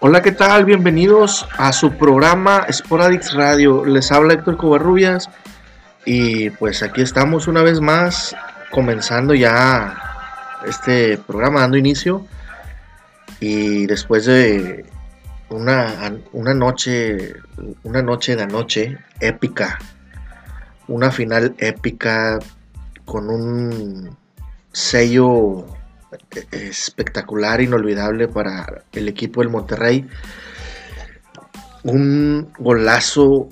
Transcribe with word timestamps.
Hola, 0.00 0.22
¿qué 0.22 0.30
tal? 0.30 0.64
Bienvenidos 0.64 1.44
a 1.58 1.72
su 1.72 1.90
programa 1.90 2.64
Sporadix 2.70 3.34
Radio. 3.34 3.84
Les 3.84 4.12
habla 4.12 4.34
Héctor 4.34 4.56
Covarrubias 4.56 5.28
y 6.04 6.50
pues 6.50 6.84
aquí 6.84 7.00
estamos 7.00 7.48
una 7.48 7.64
vez 7.64 7.80
más 7.80 8.36
comenzando 8.70 9.34
ya 9.34 10.00
este 10.64 11.18
programa, 11.18 11.62
dando 11.62 11.78
inicio. 11.78 12.24
Y 13.40 13.86
después 13.86 14.26
de 14.26 14.86
una, 15.48 16.12
una 16.32 16.54
noche, 16.54 17.34
una 17.82 18.00
noche 18.00 18.36
de 18.36 18.42
anoche 18.44 18.98
épica, 19.18 19.80
una 20.86 21.10
final 21.10 21.56
épica 21.58 22.38
con 23.04 23.28
un 23.28 24.16
sello 24.70 25.66
espectacular, 26.50 27.60
inolvidable 27.60 28.28
para 28.28 28.84
el 28.92 29.08
equipo 29.08 29.40
del 29.40 29.50
Monterrey. 29.50 30.06
Un 31.84 32.52
golazo 32.58 33.48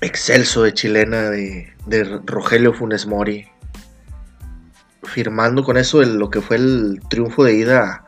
excelso 0.00 0.62
de 0.62 0.74
chilena 0.74 1.30
de, 1.30 1.72
Rogelio 2.24 2.72
Funes 2.72 3.06
Mori. 3.06 3.48
Firmando 5.02 5.62
con 5.64 5.76
eso 5.76 6.02
lo 6.02 6.30
que 6.30 6.40
fue 6.40 6.56
el 6.56 7.00
triunfo 7.08 7.44
de 7.44 7.54
ida 7.54 8.04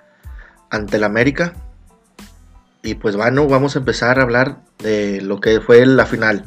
ante 0.71 0.97
el 0.97 1.05
América. 1.05 1.55
Y 2.83 2.95
pues 2.95 3.17
bueno, 3.17 3.47
vamos 3.49 3.77
a 3.77 3.81
empezar 3.81 4.19
a 4.19 4.23
hablar 4.23 4.61
de 4.79 5.21
lo 5.21 5.41
que 5.41 5.61
fue 5.61 5.85
la 5.87 6.07
final. 6.07 6.45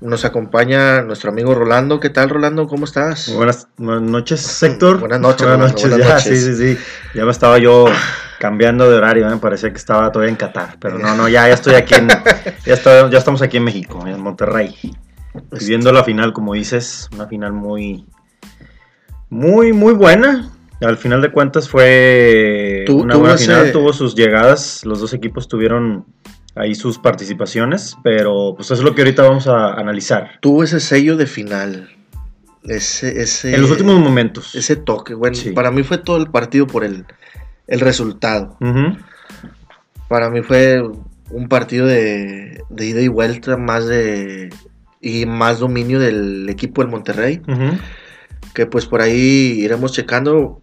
Nos 0.00 0.24
acompaña 0.24 1.02
nuestro 1.02 1.30
amigo 1.30 1.54
Rolando. 1.54 2.00
¿Qué 2.00 2.10
tal, 2.10 2.28
Rolando? 2.28 2.66
¿Cómo 2.66 2.84
estás? 2.84 3.32
Buenas, 3.34 3.68
noches, 3.78 4.62
Héctor. 4.62 5.00
Buenas 5.00 5.20
noches. 5.20 5.46
Buenas 5.46 5.72
noches, 5.72 5.96
ya, 5.96 6.18
sí, 6.18 6.36
sí, 6.36 6.54
sí. 6.56 6.78
Ya 7.14 7.24
me 7.24 7.30
estaba 7.30 7.58
yo 7.58 7.86
cambiando 8.38 8.90
de 8.90 8.98
horario, 8.98 9.28
me 9.28 9.38
parecía 9.38 9.70
que 9.70 9.78
estaba 9.78 10.12
todavía 10.12 10.30
en 10.30 10.36
Qatar, 10.36 10.76
pero 10.78 10.98
no, 10.98 11.14
no, 11.14 11.28
ya, 11.28 11.48
ya 11.48 11.54
estoy 11.54 11.76
aquí 11.76 11.94
en, 11.94 12.08
ya, 12.66 13.08
ya 13.08 13.18
estamos 13.18 13.40
aquí 13.40 13.56
en 13.56 13.64
México, 13.64 14.06
en 14.06 14.20
Monterrey, 14.20 14.74
viviendo 15.52 15.90
la 15.92 16.04
final, 16.04 16.34
como 16.34 16.52
dices, 16.52 17.08
una 17.14 17.26
final 17.26 17.52
muy, 17.54 18.06
muy, 19.30 19.72
muy 19.72 19.94
buena. 19.94 20.50
Al 20.82 20.98
final 20.98 21.22
de 21.22 21.30
cuentas 21.30 21.70
fue 21.70 22.84
una 22.88 23.16
buena 23.16 23.38
final, 23.38 23.72
tuvo 23.72 23.94
sus 23.94 24.14
llegadas, 24.14 24.84
los 24.84 25.00
dos 25.00 25.14
equipos 25.14 25.48
tuvieron 25.48 26.04
ahí 26.54 26.74
sus 26.74 26.98
participaciones, 26.98 27.96
pero 28.02 28.54
pues 28.56 28.66
eso 28.66 28.74
es 28.74 28.80
lo 28.80 28.94
que 28.94 29.02
ahorita 29.02 29.22
vamos 29.22 29.46
a 29.46 29.74
analizar. 29.74 30.38
Tuvo 30.40 30.62
ese 30.62 30.80
sello 30.80 31.16
de 31.16 31.26
final. 31.26 31.90
Ese, 32.62 33.20
ese, 33.20 33.54
en 33.54 33.60
los 33.60 33.70
últimos 33.70 33.98
momentos. 33.98 34.54
Ese 34.54 34.76
toque. 34.76 35.14
Bueno, 35.14 35.36
para 35.54 35.70
mí 35.70 35.82
fue 35.82 35.98
todo 35.98 36.16
el 36.16 36.30
partido 36.30 36.66
por 36.66 36.84
el, 36.84 37.04
el 37.66 37.80
resultado. 37.80 38.56
Para 40.08 40.30
mí 40.30 40.42
fue 40.42 40.82
un 41.30 41.48
partido 41.48 41.86
de, 41.86 42.62
de, 42.70 42.86
ida 42.86 43.00
y 43.00 43.08
vuelta, 43.08 43.56
más 43.56 43.86
de. 43.86 44.50
y 45.00 45.26
más 45.26 45.58
dominio 45.58 45.98
del 45.98 46.48
equipo 46.48 46.82
del 46.82 46.90
Monterrey. 46.90 47.42
Que 48.54 48.66
pues 48.66 48.86
por 48.86 49.02
ahí 49.02 49.60
iremos 49.62 49.92
checando 49.92 50.62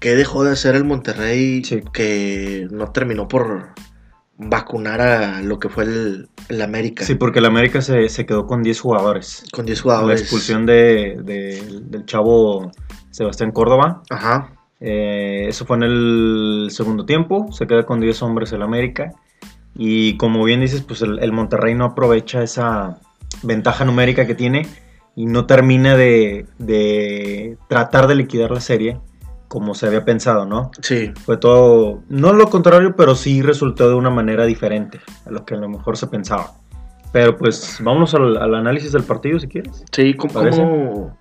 qué 0.00 0.16
dejó 0.16 0.42
de 0.42 0.52
hacer 0.52 0.74
el 0.74 0.84
Monterrey 0.84 1.62
que 1.92 2.66
no 2.70 2.90
terminó 2.90 3.28
por 3.28 3.74
vacunar 4.38 5.00
a 5.00 5.42
lo 5.42 5.58
que 5.58 5.68
fue 5.68 5.84
el, 5.84 6.28
América. 6.62 7.04
Sí, 7.04 7.14
porque 7.14 7.38
el 7.38 7.46
América 7.46 7.80
se, 7.80 8.08
quedó 8.26 8.46
con 8.46 8.62
10 8.62 8.80
jugadores. 8.80 9.44
Con 9.52 9.66
10 9.66 9.80
jugadores. 9.80 10.20
La 10.20 10.22
expulsión 10.22 10.66
de, 10.66 11.18
del 11.22 12.04
chavo 12.06 12.70
Sebastián 13.10 13.52
Córdoba. 13.52 14.02
Ajá. 14.10 14.52
Eh, 14.80 15.46
eso 15.48 15.64
fue 15.64 15.78
en 15.78 15.82
el 15.84 16.68
segundo 16.70 17.06
tiempo. 17.06 17.50
Se 17.52 17.66
queda 17.66 17.84
con 17.84 18.00
10 18.00 18.22
hombres 18.22 18.52
el 18.52 18.62
América. 18.62 19.12
Y 19.74 20.16
como 20.16 20.44
bien 20.44 20.60
dices, 20.60 20.82
pues 20.82 21.02
el, 21.02 21.32
Monterrey 21.32 21.74
no 21.74 21.84
aprovecha 21.84 22.42
esa 22.42 22.98
ventaja 23.42 23.84
numérica 23.84 24.26
que 24.26 24.34
tiene 24.34 24.66
y 25.14 25.26
no 25.26 25.46
termina 25.46 25.96
de, 25.96 26.46
de 26.58 27.58
tratar 27.68 28.06
de 28.06 28.14
liquidar 28.14 28.50
la 28.50 28.60
serie 28.60 28.98
como 29.48 29.74
se 29.74 29.86
había 29.86 30.04
pensado, 30.04 30.46
¿no? 30.46 30.70
Sí. 30.80 31.12
Fue 31.24 31.36
todo, 31.36 32.02
no 32.08 32.32
lo 32.32 32.48
contrario, 32.48 32.94
pero 32.96 33.14
sí 33.14 33.42
resultó 33.42 33.88
de 33.88 33.94
una 33.94 34.10
manera 34.10 34.44
diferente 34.44 35.00
a 35.24 35.30
lo 35.30 35.44
que 35.44 35.54
a 35.54 35.58
lo 35.58 35.68
mejor 35.68 35.96
se 35.96 36.06
pensaba. 36.06 36.52
Pero 37.12 37.36
pues 37.36 37.78
vámonos 37.80 38.14
al, 38.14 38.54
análisis 38.54 38.92
del 38.92 39.04
partido 39.04 39.38
si 39.38 39.46
quieres. 39.46 39.84
Sí, 39.92 40.14
¿cómo, 40.14 41.16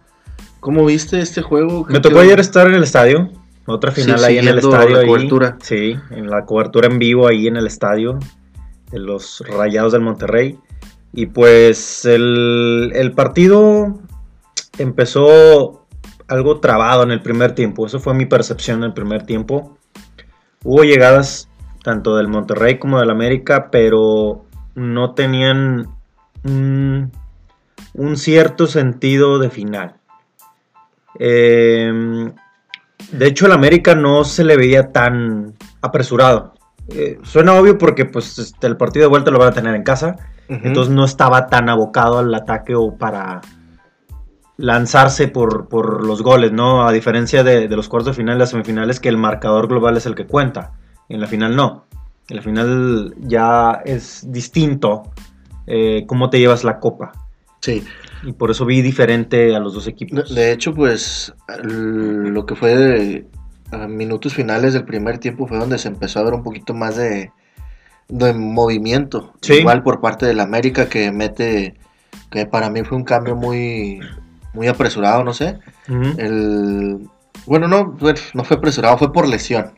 cómo, 0.60 0.86
viste 0.86 1.20
este 1.20 1.42
juego? 1.42 1.86
Me 1.88 2.00
tocó 2.00 2.20
ayer 2.20 2.40
estar 2.40 2.68
en 2.68 2.74
el 2.74 2.84
estadio, 2.84 3.30
otra 3.66 3.92
final 3.92 4.24
ahí 4.24 4.40
en 4.40 4.48
el 4.48 4.58
estadio. 4.58 5.02
La 5.02 5.06
cobertura. 5.06 5.58
Sí, 5.62 5.96
en 6.12 6.30
la 6.30 6.46
cobertura 6.46 6.88
en 6.88 7.00
vivo 7.00 7.28
ahí 7.28 7.48
en 7.48 7.58
el 7.58 7.68
estadio 7.68 8.20
de 8.92 9.00
los 9.00 9.44
Rayados 9.48 9.94
del 9.94 10.02
Monterrey. 10.02 10.58
Y 11.14 11.28
pues 11.28 12.04
el, 12.04 12.92
el 12.94 13.14
partido 13.14 13.98
empezó 14.78 15.85
algo 16.28 16.60
trabado 16.60 17.04
en 17.04 17.12
el 17.12 17.22
primer 17.22 17.54
tiempo. 17.54 17.86
Eso 17.86 18.00
fue 18.00 18.14
mi 18.14 18.26
percepción 18.26 18.80
en 18.80 18.86
el 18.86 18.94
primer 18.94 19.24
tiempo. 19.24 19.78
Hubo 20.64 20.84
llegadas 20.84 21.50
tanto 21.84 22.18
del 22.18 22.28
Monterrey 22.28 22.80
como 22.80 23.00
del 23.00 23.12
América, 23.12 23.70
pero 23.72 24.46
no 24.74 25.14
tenían 25.14 25.88
un, 26.44 27.12
cierto 28.16 28.68
sentido 28.68 29.40
de 29.40 29.50
final. 29.50 29.96
Em, 31.20 32.34
de 33.12 33.28
hecho, 33.28 33.46
el 33.46 33.52
América 33.52 33.96
no 33.96 34.24
se 34.24 34.44
le 34.44 34.58
veía 34.58 34.92
tan 34.92 35.54
apresurado. 35.82 36.54
Eh, 36.90 37.20
suena 37.24 37.54
obvio 37.54 37.78
porque 37.78 38.06
pues, 38.06 38.38
este, 38.40 38.68
el 38.68 38.78
partido 38.78 39.04
de 39.04 39.10
vuelta 39.10 39.32
lo 39.32 39.40
van 39.40 39.50
a 39.50 39.54
tener 39.54 39.76
en 39.76 39.84
casa. 39.84 40.16
Entonces 40.48 40.94
no 40.94 41.06
estaba 41.06 41.48
tan 41.48 41.70
abocado 41.70 42.20
al 42.20 42.34
ataque 42.34 42.76
o 42.76 42.96
para 42.96 43.42
lanzarse 44.58 45.28
por, 45.28 46.06
los 46.06 46.22
goles, 46.22 46.52
¿no? 46.52 46.88
A 46.88 46.92
diferencia 46.92 47.44
de, 47.44 47.68
los 47.68 47.90
cuartos 47.90 48.16
de 48.16 48.22
final 48.22 48.38
y 48.38 48.40
las 48.40 48.52
semifinales, 48.52 49.00
que 49.00 49.10
el 49.10 49.18
marcador 49.18 49.68
global 49.68 49.98
es 49.98 50.06
el 50.06 50.16
que 50.16 50.26
cuenta. 50.26 50.74
En 51.10 51.20
la 51.20 51.28
final 51.28 51.56
no. 51.56 51.86
En 52.30 52.38
la 52.38 52.42
final 52.42 53.14
ya 53.20 53.82
es 53.86 54.32
distinto 54.32 55.04
eh, 55.68 56.06
cómo 56.08 56.30
te 56.30 56.40
llevas 56.40 56.64
la 56.64 56.80
copa. 56.80 57.12
Sí. 57.62 57.84
Y 58.24 58.34
por 58.34 58.52
eso 58.52 58.66
vi 58.66 58.82
diferente 58.82 59.56
a 59.56 59.60
los 59.60 59.74
dos 59.74 59.88
equipos. 59.88 60.34
De 60.34 60.52
hecho, 60.52 60.74
pues 60.74 61.34
lo 61.64 62.46
que 62.46 62.56
fue 62.56 62.76
de, 62.76 63.28
minutos 63.88 64.34
finales 64.34 64.74
del 64.74 64.86
primer 64.86 65.20
tiempo 65.20 65.48
fue 65.48 65.58
donde 65.58 65.78
se 65.78 65.90
empezó 65.90 66.20
a 66.20 66.24
ver 66.24 66.34
un 66.34 66.44
poquito 66.44 66.74
más 66.74 66.96
de, 66.96 67.32
de 68.08 68.34
movimiento. 68.34 69.34
Igual 69.48 69.84
por 69.84 70.02
parte 70.02 70.26
del 70.26 70.40
América 70.40 70.88
que 70.88 71.12
mete, 71.12 71.76
que 72.32 72.46
para 72.46 72.70
mí 72.70 72.84
fue 72.84 72.98
un 72.98 73.04
cambio 73.04 73.36
muy, 73.36 74.00
muy 74.56 74.68
apresurado, 74.68 75.24
no 75.24 75.34
sé. 75.34 75.60
El 76.18 77.08
bueno, 77.46 77.68
no, 77.68 77.96
no 78.34 78.44
fue 78.44 78.58
apresurado, 78.58 78.98
fue 78.98 79.14
por 79.14 79.28
lesión. 79.28 79.72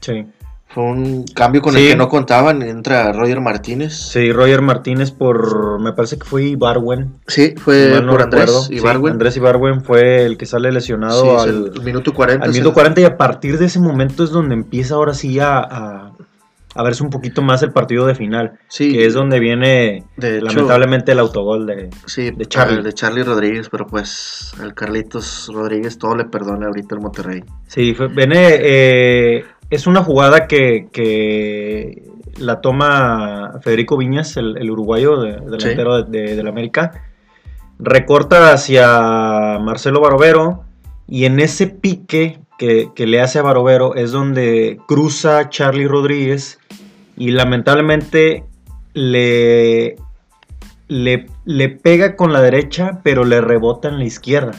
Sí. 0.00 0.26
Fue 0.66 0.82
un 0.82 1.24
cambio 1.24 1.62
con 1.62 1.76
el 1.76 1.88
que 1.88 1.96
no 1.96 2.08
contaban. 2.08 2.60
Entra 2.62 3.12
Roger 3.12 3.40
Martínez. 3.40 3.94
Sí, 3.94 4.32
Roger 4.32 4.60
Martínez 4.60 5.12
por. 5.12 5.80
Me 5.80 5.92
parece 5.92 6.18
que 6.18 6.24
fue 6.24 6.42
Ibarwen. 6.44 7.14
Sí, 7.28 7.54
fue 7.56 8.02
por 8.08 8.22
Andrés 8.22 8.68
Ibarwen. 8.70 9.12
Andrés 9.12 9.36
Ibarwen 9.36 9.82
fue 9.84 10.26
el 10.26 10.36
que 10.36 10.46
sale 10.46 10.72
lesionado 10.72 11.40
al 11.40 11.80
minuto 11.84 12.12
40. 12.12 12.44
Al 12.44 12.50
minuto 12.50 12.74
40 12.74 13.00
y 13.02 13.04
a 13.04 13.16
partir 13.16 13.56
de 13.58 13.66
ese 13.66 13.78
momento 13.78 14.24
es 14.24 14.30
donde 14.30 14.54
empieza 14.54 14.96
ahora 14.96 15.14
sí 15.14 15.38
a 15.38 15.60
a 15.60 16.12
verse 16.82 17.02
un 17.02 17.10
poquito 17.10 17.42
más 17.42 17.62
el 17.62 17.72
partido 17.72 18.06
de 18.06 18.14
final. 18.14 18.58
Sí. 18.68 18.92
Que 18.92 19.06
es 19.06 19.14
donde 19.14 19.38
viene 19.38 20.04
lamentablemente 20.16 21.12
el 21.12 21.18
autogol 21.20 21.66
de, 21.66 21.90
sí, 22.06 22.30
de 22.30 22.46
Charlie. 22.46 22.82
de 22.82 22.92
Charlie 22.92 23.22
Rodríguez, 23.22 23.68
pero 23.68 23.86
pues 23.86 24.52
al 24.60 24.74
Carlitos 24.74 25.50
Rodríguez 25.52 25.98
todo 25.98 26.16
le 26.16 26.24
perdona 26.24 26.66
ahorita 26.66 26.94
el 26.94 27.00
Monterrey. 27.00 27.44
Sí, 27.66 27.96
viene. 28.14 28.58
Eh, 28.60 29.44
es 29.70 29.86
una 29.86 30.02
jugada 30.02 30.46
que, 30.46 30.88
que, 30.92 32.04
la 32.38 32.60
toma 32.60 33.60
Federico 33.62 33.96
Viñas, 33.96 34.36
el, 34.36 34.70
uruguayo 34.70 35.20
delantero 35.20 36.02
de, 36.02 36.36
del 36.36 36.46
América. 36.46 37.02
Recorta 37.78 38.52
hacia 38.52 39.58
Marcelo 39.60 40.00
Barovero 40.00 40.64
y 41.06 41.24
en 41.24 41.40
ese 41.40 41.66
pique 41.66 42.40
que, 42.58 42.90
que, 42.94 43.06
le 43.06 43.20
hace 43.20 43.38
a 43.38 43.42
Barovero 43.42 43.94
es 43.94 44.12
donde 44.12 44.78
cruza 44.86 45.48
Charlie 45.48 45.88
Rodríguez 45.88 46.58
y 47.16 47.30
lamentablemente 47.30 48.44
le, 48.94 49.96
le, 50.88 51.68
pega 51.68 52.16
con 52.16 52.32
la 52.32 52.40
derecha, 52.40 53.00
pero 53.02 53.24
le 53.24 53.40
rebota 53.40 53.88
en 53.88 53.98
la 53.98 54.04
izquierda. 54.04 54.52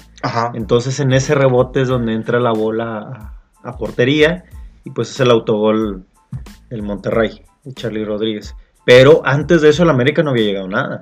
Entonces 0.53 0.99
en 0.99 1.13
ese 1.13 1.35
rebote 1.35 1.81
es 1.81 1.87
donde 1.87 2.13
entra 2.13 2.39
la 2.39 2.51
bola 2.51 3.33
a, 3.63 3.77
portería 3.77 4.45
y 4.83 4.91
pues 4.91 5.09
es 5.11 5.19
el 5.19 5.31
autogol 5.31 6.05
del 6.69 6.83
Monterrey, 6.83 7.43
de 7.63 7.73
Charlie 7.73 8.05
Rodríguez. 8.05 8.55
Pero 8.85 9.21
antes 9.25 9.61
de 9.61 9.69
eso 9.69 9.83
el 9.83 9.89
América 9.89 10.23
no 10.23 10.31
había 10.31 10.45
llegado 10.45 10.67
nada. 10.67 11.01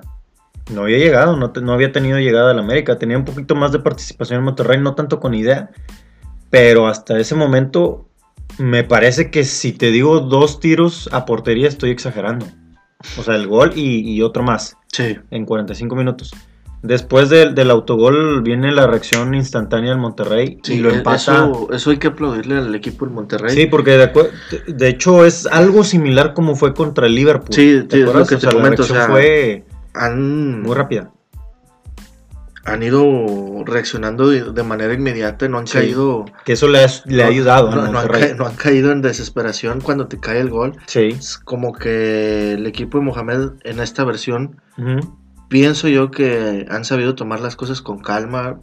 No 0.72 0.82
había 0.82 0.98
llegado, 0.98 1.36
no, 1.36 1.52
no 1.60 1.72
había 1.72 1.92
tenido 1.92 2.18
llegada 2.18 2.52
al 2.52 2.58
América. 2.58 2.98
Tenía 2.98 3.18
un 3.18 3.26
poquito 3.26 3.54
más 3.54 3.72
de 3.72 3.80
participación 3.80 4.38
en 4.38 4.44
Monterrey, 4.44 4.80
no 4.80 4.94
tanto 4.94 5.20
con 5.20 5.34
idea. 5.34 5.70
Pero 6.50 6.86
hasta 6.86 7.18
ese 7.18 7.34
momento 7.34 8.08
Me 8.58 8.84
parece 8.84 9.30
que 9.30 9.42
si 9.44 9.72
te 9.72 9.90
digo 9.90 10.20
dos 10.20 10.60
tiros 10.60 11.08
a 11.12 11.26
portería 11.26 11.66
estoy 11.66 11.90
exagerando. 11.90 12.46
O 13.18 13.22
sea, 13.24 13.34
el 13.34 13.48
gol 13.48 13.72
y, 13.74 14.00
y 14.08 14.22
otro 14.22 14.42
más 14.44 14.76
Sí. 14.92 15.16
en 15.30 15.44
45 15.44 15.96
minutos. 15.96 16.32
Después 16.82 17.30
del, 17.30 17.54
del 17.54 17.70
autogol 17.70 18.42
viene 18.42 18.70
la 18.70 18.86
reacción 18.86 19.34
instantánea 19.34 19.90
del 19.90 19.98
Monterrey 19.98 20.58
Sí, 20.62 20.74
y 20.74 20.78
lo 20.80 20.90
e- 20.90 20.96
empata. 20.98 21.16
Eso, 21.16 21.68
eso 21.72 21.90
hay 21.90 21.96
que 21.96 22.08
aplaudirle 22.08 22.58
al 22.58 22.74
equipo 22.74 23.06
del 23.06 23.14
Monterrey. 23.14 23.56
Sí, 23.56 23.66
porque 23.66 23.92
de, 24.68 24.88
hecho 24.88 25.24
es 25.24 25.46
algo 25.46 25.82
similar 25.82 26.34
como 26.34 26.54
fue 26.56 26.74
contra 26.74 27.06
el 27.06 27.14
Liverpool. 27.14 27.54
Sí, 27.54 27.82
¿te 27.88 27.96
sí, 27.96 28.02
es 28.02 28.04
lo 28.04 28.10
acuerdas? 28.10 28.28
que 28.28 28.34
O 28.34 28.38
te 28.38 28.46
la 28.46 28.52
comento, 28.52 28.82
o 28.82 28.86
sea, 28.86 29.06
fue 29.06 29.64
Han, 29.94 30.60
muy 30.62 30.74
rápida. 30.74 31.10
Han 32.66 32.82
ido 32.82 33.62
reaccionando 33.66 34.28
de, 34.28 34.52
de 34.52 34.62
manera 34.62 34.94
inmediata, 34.94 35.48
no 35.48 35.58
han 35.58 35.66
Sí. 35.66 35.74
caído. 35.78 36.24
Que 36.44 36.54
eso 36.54 36.68
le 36.68 36.82
ha, 36.84 36.86
le 37.06 37.22
ha 37.22 37.26
no- 37.26 37.32
ayudado 37.32 37.70
no, 37.70 37.82
han 37.82 37.92
Monterrey. 37.92 38.30
ca- 38.30 38.34
no 38.36 38.46
han 38.46 38.54
caído 38.56 38.90
en 38.92 39.02
desesperación 39.02 39.80
cuando 39.80 40.06
te 40.08 40.18
cae 40.18 40.40
el 40.40 40.50
gol. 40.50 40.76
Sí. 40.86 41.08
Es 41.18 41.36
como 41.38 41.72
que 41.74 42.54
el 42.54 42.66
equipo 42.66 42.98
de 42.98 43.04
Mohamed 43.04 43.50
en 43.64 43.80
esta 43.80 44.04
versión, 44.04 44.60
pienso 45.48 45.88
yo 45.88 46.10
que 46.10 46.66
han 46.70 46.84
sabido 46.84 47.14
tomar 47.14 47.40
las 47.40 47.56
cosas 47.56 47.82
con 47.82 47.98
calma. 48.00 48.60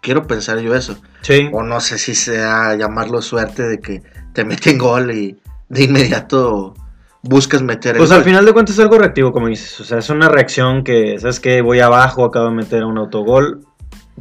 Quiero 0.00 0.26
pensar 0.26 0.58
yo 0.60 0.74
eso. 0.74 0.96
Sí. 1.22 1.48
O 1.52 1.62
no 1.62 1.80
sé 1.80 1.98
si 1.98 2.14
sea 2.14 2.76
llamarlo 2.76 3.20
suerte 3.20 3.62
de 3.64 3.80
que 3.80 4.02
te 4.32 4.44
meten 4.44 4.78
gol 4.78 5.10
y 5.10 5.38
de 5.68 5.82
inmediato 5.84 6.74
buscas 7.28 7.62
meter 7.62 7.96
el 7.96 7.98
Pues 7.98 8.10
al 8.10 8.22
final 8.24 8.44
de 8.44 8.52
cuentas 8.52 8.74
es 8.76 8.80
algo 8.80 8.98
reactivo, 8.98 9.32
como 9.32 9.48
dices. 9.48 9.78
O 9.80 9.84
sea, 9.84 9.98
es 9.98 10.08
una 10.10 10.28
reacción 10.28 10.82
que, 10.84 11.18
¿sabes 11.18 11.40
qué? 11.40 11.60
Voy 11.60 11.80
abajo, 11.80 12.24
acabo 12.24 12.46
de 12.46 12.54
meter 12.54 12.84
un 12.84 12.98
autogol. 12.98 13.64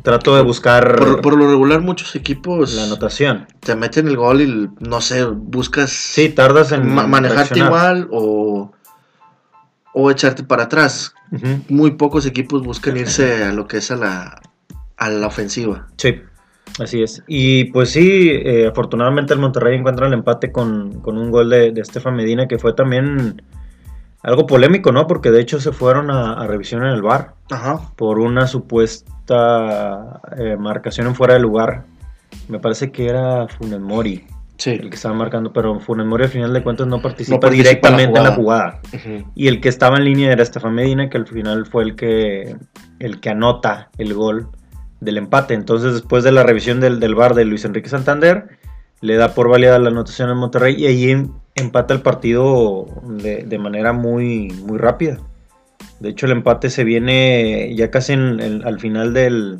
Trato 0.03 0.35
de 0.35 0.43
buscar 0.43 0.95
Por, 0.97 1.21
por 1.21 1.35
lo 1.35 1.49
regular 1.49 1.81
muchos 1.81 2.15
equipos 2.15 2.73
la 2.75 2.83
anotación. 2.83 3.47
te 3.61 3.75
meten 3.75 4.07
el 4.07 4.15
gol 4.15 4.41
y 4.41 4.69
no 4.79 5.01
sé, 5.01 5.25
buscas 5.25 5.89
Sí, 5.89 6.29
tardas 6.29 6.71
en 6.71 6.87
ma- 6.93 7.05
en 7.05 7.09
manejarte 7.09 7.55
reaccionar. 7.55 7.67
igual 7.71 8.07
o, 8.11 8.71
o 9.93 10.11
echarte 10.11 10.43
para 10.43 10.63
atrás. 10.63 11.13
Muy 11.67 11.91
pocos 11.91 12.25
equipos 12.27 12.61
buscan 12.63 12.95
irse 12.95 13.43
a 13.43 13.51
lo 13.53 13.67
que 13.67 13.77
es 13.77 13.89
a 13.89 13.95
la, 13.95 14.39
a 14.97 15.09
la 15.09 15.25
ofensiva. 15.27 15.87
Sí, 15.97 16.21
así 16.79 17.01
es. 17.03 17.23
Y 17.27 17.65
pues 17.65 17.89
sí, 17.91 18.29
eh, 18.31 18.67
afortunadamente 18.67 19.33
el 19.33 19.39
Monterrey 19.39 19.77
encuentra 19.77 20.07
el 20.07 20.13
empate 20.13 20.51
con, 20.51 21.01
con 21.01 21.17
un 21.17 21.31
gol 21.31 21.49
de, 21.49 21.71
de 21.71 21.81
Estefan 21.81 22.15
Medina 22.15 22.47
que 22.47 22.57
fue 22.59 22.73
también 22.73 23.41
algo 24.23 24.45
polémico, 24.45 24.91
¿no? 24.91 25.07
Porque 25.07 25.31
de 25.31 25.41
hecho 25.41 25.59
se 25.59 25.71
fueron 25.71 26.09
a, 26.11 26.33
a 26.33 26.47
revisión 26.47 26.83
en 26.83 26.89
el 26.91 27.01
bar 27.01 27.33
Ajá. 27.49 27.79
por 27.95 28.19
una 28.19 28.47
supuesta 28.47 30.21
eh, 30.37 30.57
marcación 30.57 31.07
en 31.07 31.15
fuera 31.15 31.33
de 31.35 31.39
lugar. 31.39 31.83
Me 32.47 32.59
parece 32.59 32.91
que 32.91 33.07
era 33.07 33.47
Funes 33.47 33.79
Mori 33.79 34.25
Sí. 34.57 34.71
el 34.71 34.89
que 34.89 34.95
estaba 34.95 35.13
marcando, 35.13 35.53
pero 35.53 35.79
Funes 35.79 36.05
Mori 36.07 36.23
al 36.23 36.29
final 36.29 36.51
de 36.51 36.63
cuentas 36.63 36.87
no 36.87 36.99
participa, 36.99 37.35
No 37.35 37.39
participa 37.39 37.69
directamente 37.69 38.17
en 38.17 38.23
la 38.23 38.29
en 38.29 38.35
la 38.35 38.35
jugada. 38.35 38.79
Y 39.35 39.47
el 39.47 39.61
que 39.61 39.69
estaba 39.69 39.97
en 39.97 40.05
línea 40.05 40.31
era 40.31 40.41
Estefan 40.41 40.73
Medina, 40.73 41.09
que 41.11 41.17
al 41.17 41.27
final 41.27 41.67
fue 41.67 41.83
el 41.83 41.95
que, 41.95 42.55
el 42.99 43.19
que 43.19 43.29
anota 43.29 43.89
el 43.99 44.15
gol 44.15 44.47
del 44.99 45.17
empate. 45.17 45.53
Entonces, 45.53 45.93
después 45.93 46.23
de 46.23 46.31
la 46.31 46.43
revisión 46.43 46.79
del, 46.79 46.99
del 46.99 47.15
VAR 47.15 47.33
de 47.35 47.45
Luis 47.45 47.65
Enrique 47.65 47.89
Santander, 47.89 48.47
le 49.01 49.15
da 49.15 49.33
por 49.33 49.49
válida 49.49 49.77
la 49.79 49.89
anotación 49.89 50.29
al 50.29 50.35
Monterrey 50.35 50.75
y 50.77 50.85
ahí 50.87 51.11
em- 51.11 51.31
empata 51.55 51.93
el 51.93 52.01
partido 52.01 52.87
de, 53.03 53.43
de 53.43 53.57
manera 53.59 53.93
muy, 53.93 54.47
muy 54.65 54.77
rápida. 54.77 55.17
De 55.99 56.09
hecho, 56.09 56.25
el 56.25 56.31
empate 56.31 56.69
se 56.69 56.83
viene 56.83 57.73
ya 57.75 57.91
casi 57.91 58.13
en- 58.13 58.39
en- 58.39 58.65
al 58.65 58.79
final 58.79 59.13
del, 59.13 59.59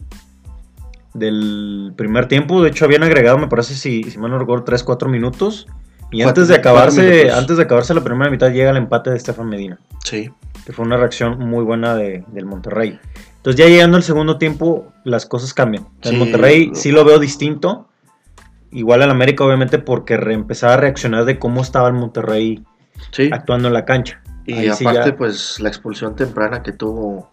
del 1.14 1.94
primer 1.96 2.28
tiempo. 2.28 2.62
De 2.64 2.70
hecho, 2.70 2.86
habían 2.86 3.04
agregado, 3.04 3.38
me 3.38 3.48
parece, 3.48 3.76
si, 3.76 4.04
si 4.04 4.18
mal 4.18 4.32
no 4.32 4.40
recuerdo, 4.40 4.66
3-4 4.66 5.10
minutos. 5.10 5.68
Y 6.12 6.24
Cuatro- 6.24 6.30
antes 6.30 6.48
de 6.48 6.56
acabarse, 6.56 7.32
antes 7.32 7.58
de 7.58 7.64
acabarse 7.64 7.94
la 7.94 8.02
primera 8.04 8.32
mitad 8.32 8.50
llega 8.52 8.70
el 8.72 8.78
empate 8.78 9.10
de 9.10 9.18
Estefan 9.18 9.50
Medina 9.50 9.78
Sí. 10.06 10.30
que 10.66 10.72
fue 10.72 10.86
una 10.86 10.96
reacción 10.96 11.38
muy 11.40 11.66
buena 11.66 11.96
de- 11.96 12.24
del 12.28 12.46
Monterrey. 12.46 12.98
Entonces 13.48 13.66
ya 13.66 13.72
llegando 13.72 13.96
al 13.96 14.04
segundo 14.04 14.38
tiempo, 14.38 14.92
las 15.06 15.26
cosas 15.26 15.54
cambian. 15.54 15.88
El 16.02 16.10
Sí. 16.12 16.16
Monterrey 16.18 16.72
sí 16.74 16.92
lo 16.92 17.06
veo 17.06 17.18
distinto. 17.18 17.88
Igual 18.72 19.02
al 19.04 19.10
América, 19.10 19.46
obviamente, 19.46 19.80
porque 19.80 20.18
reempezaba 20.18 20.74
a 20.74 20.78
reaccionar 20.78 21.24
de 21.24 21.40
cómo 21.40 21.62
estaba 21.62 21.88
el 21.88 21.94
Monterrey 21.94 22.62
Sí. 23.12 23.30
actuando 23.32 23.70
en 23.70 23.74
la 23.74 23.86
cancha. 23.86 24.22
Y 24.46 24.52
Ahí 24.54 24.72
sí 24.74 24.86
aparte, 24.86 25.12
ya- 25.12 25.16
pues 25.16 25.62
la 25.62 25.70
expulsión 25.70 26.14
temprana 26.18 26.62
que 26.62 26.74
tuvo 26.74 27.32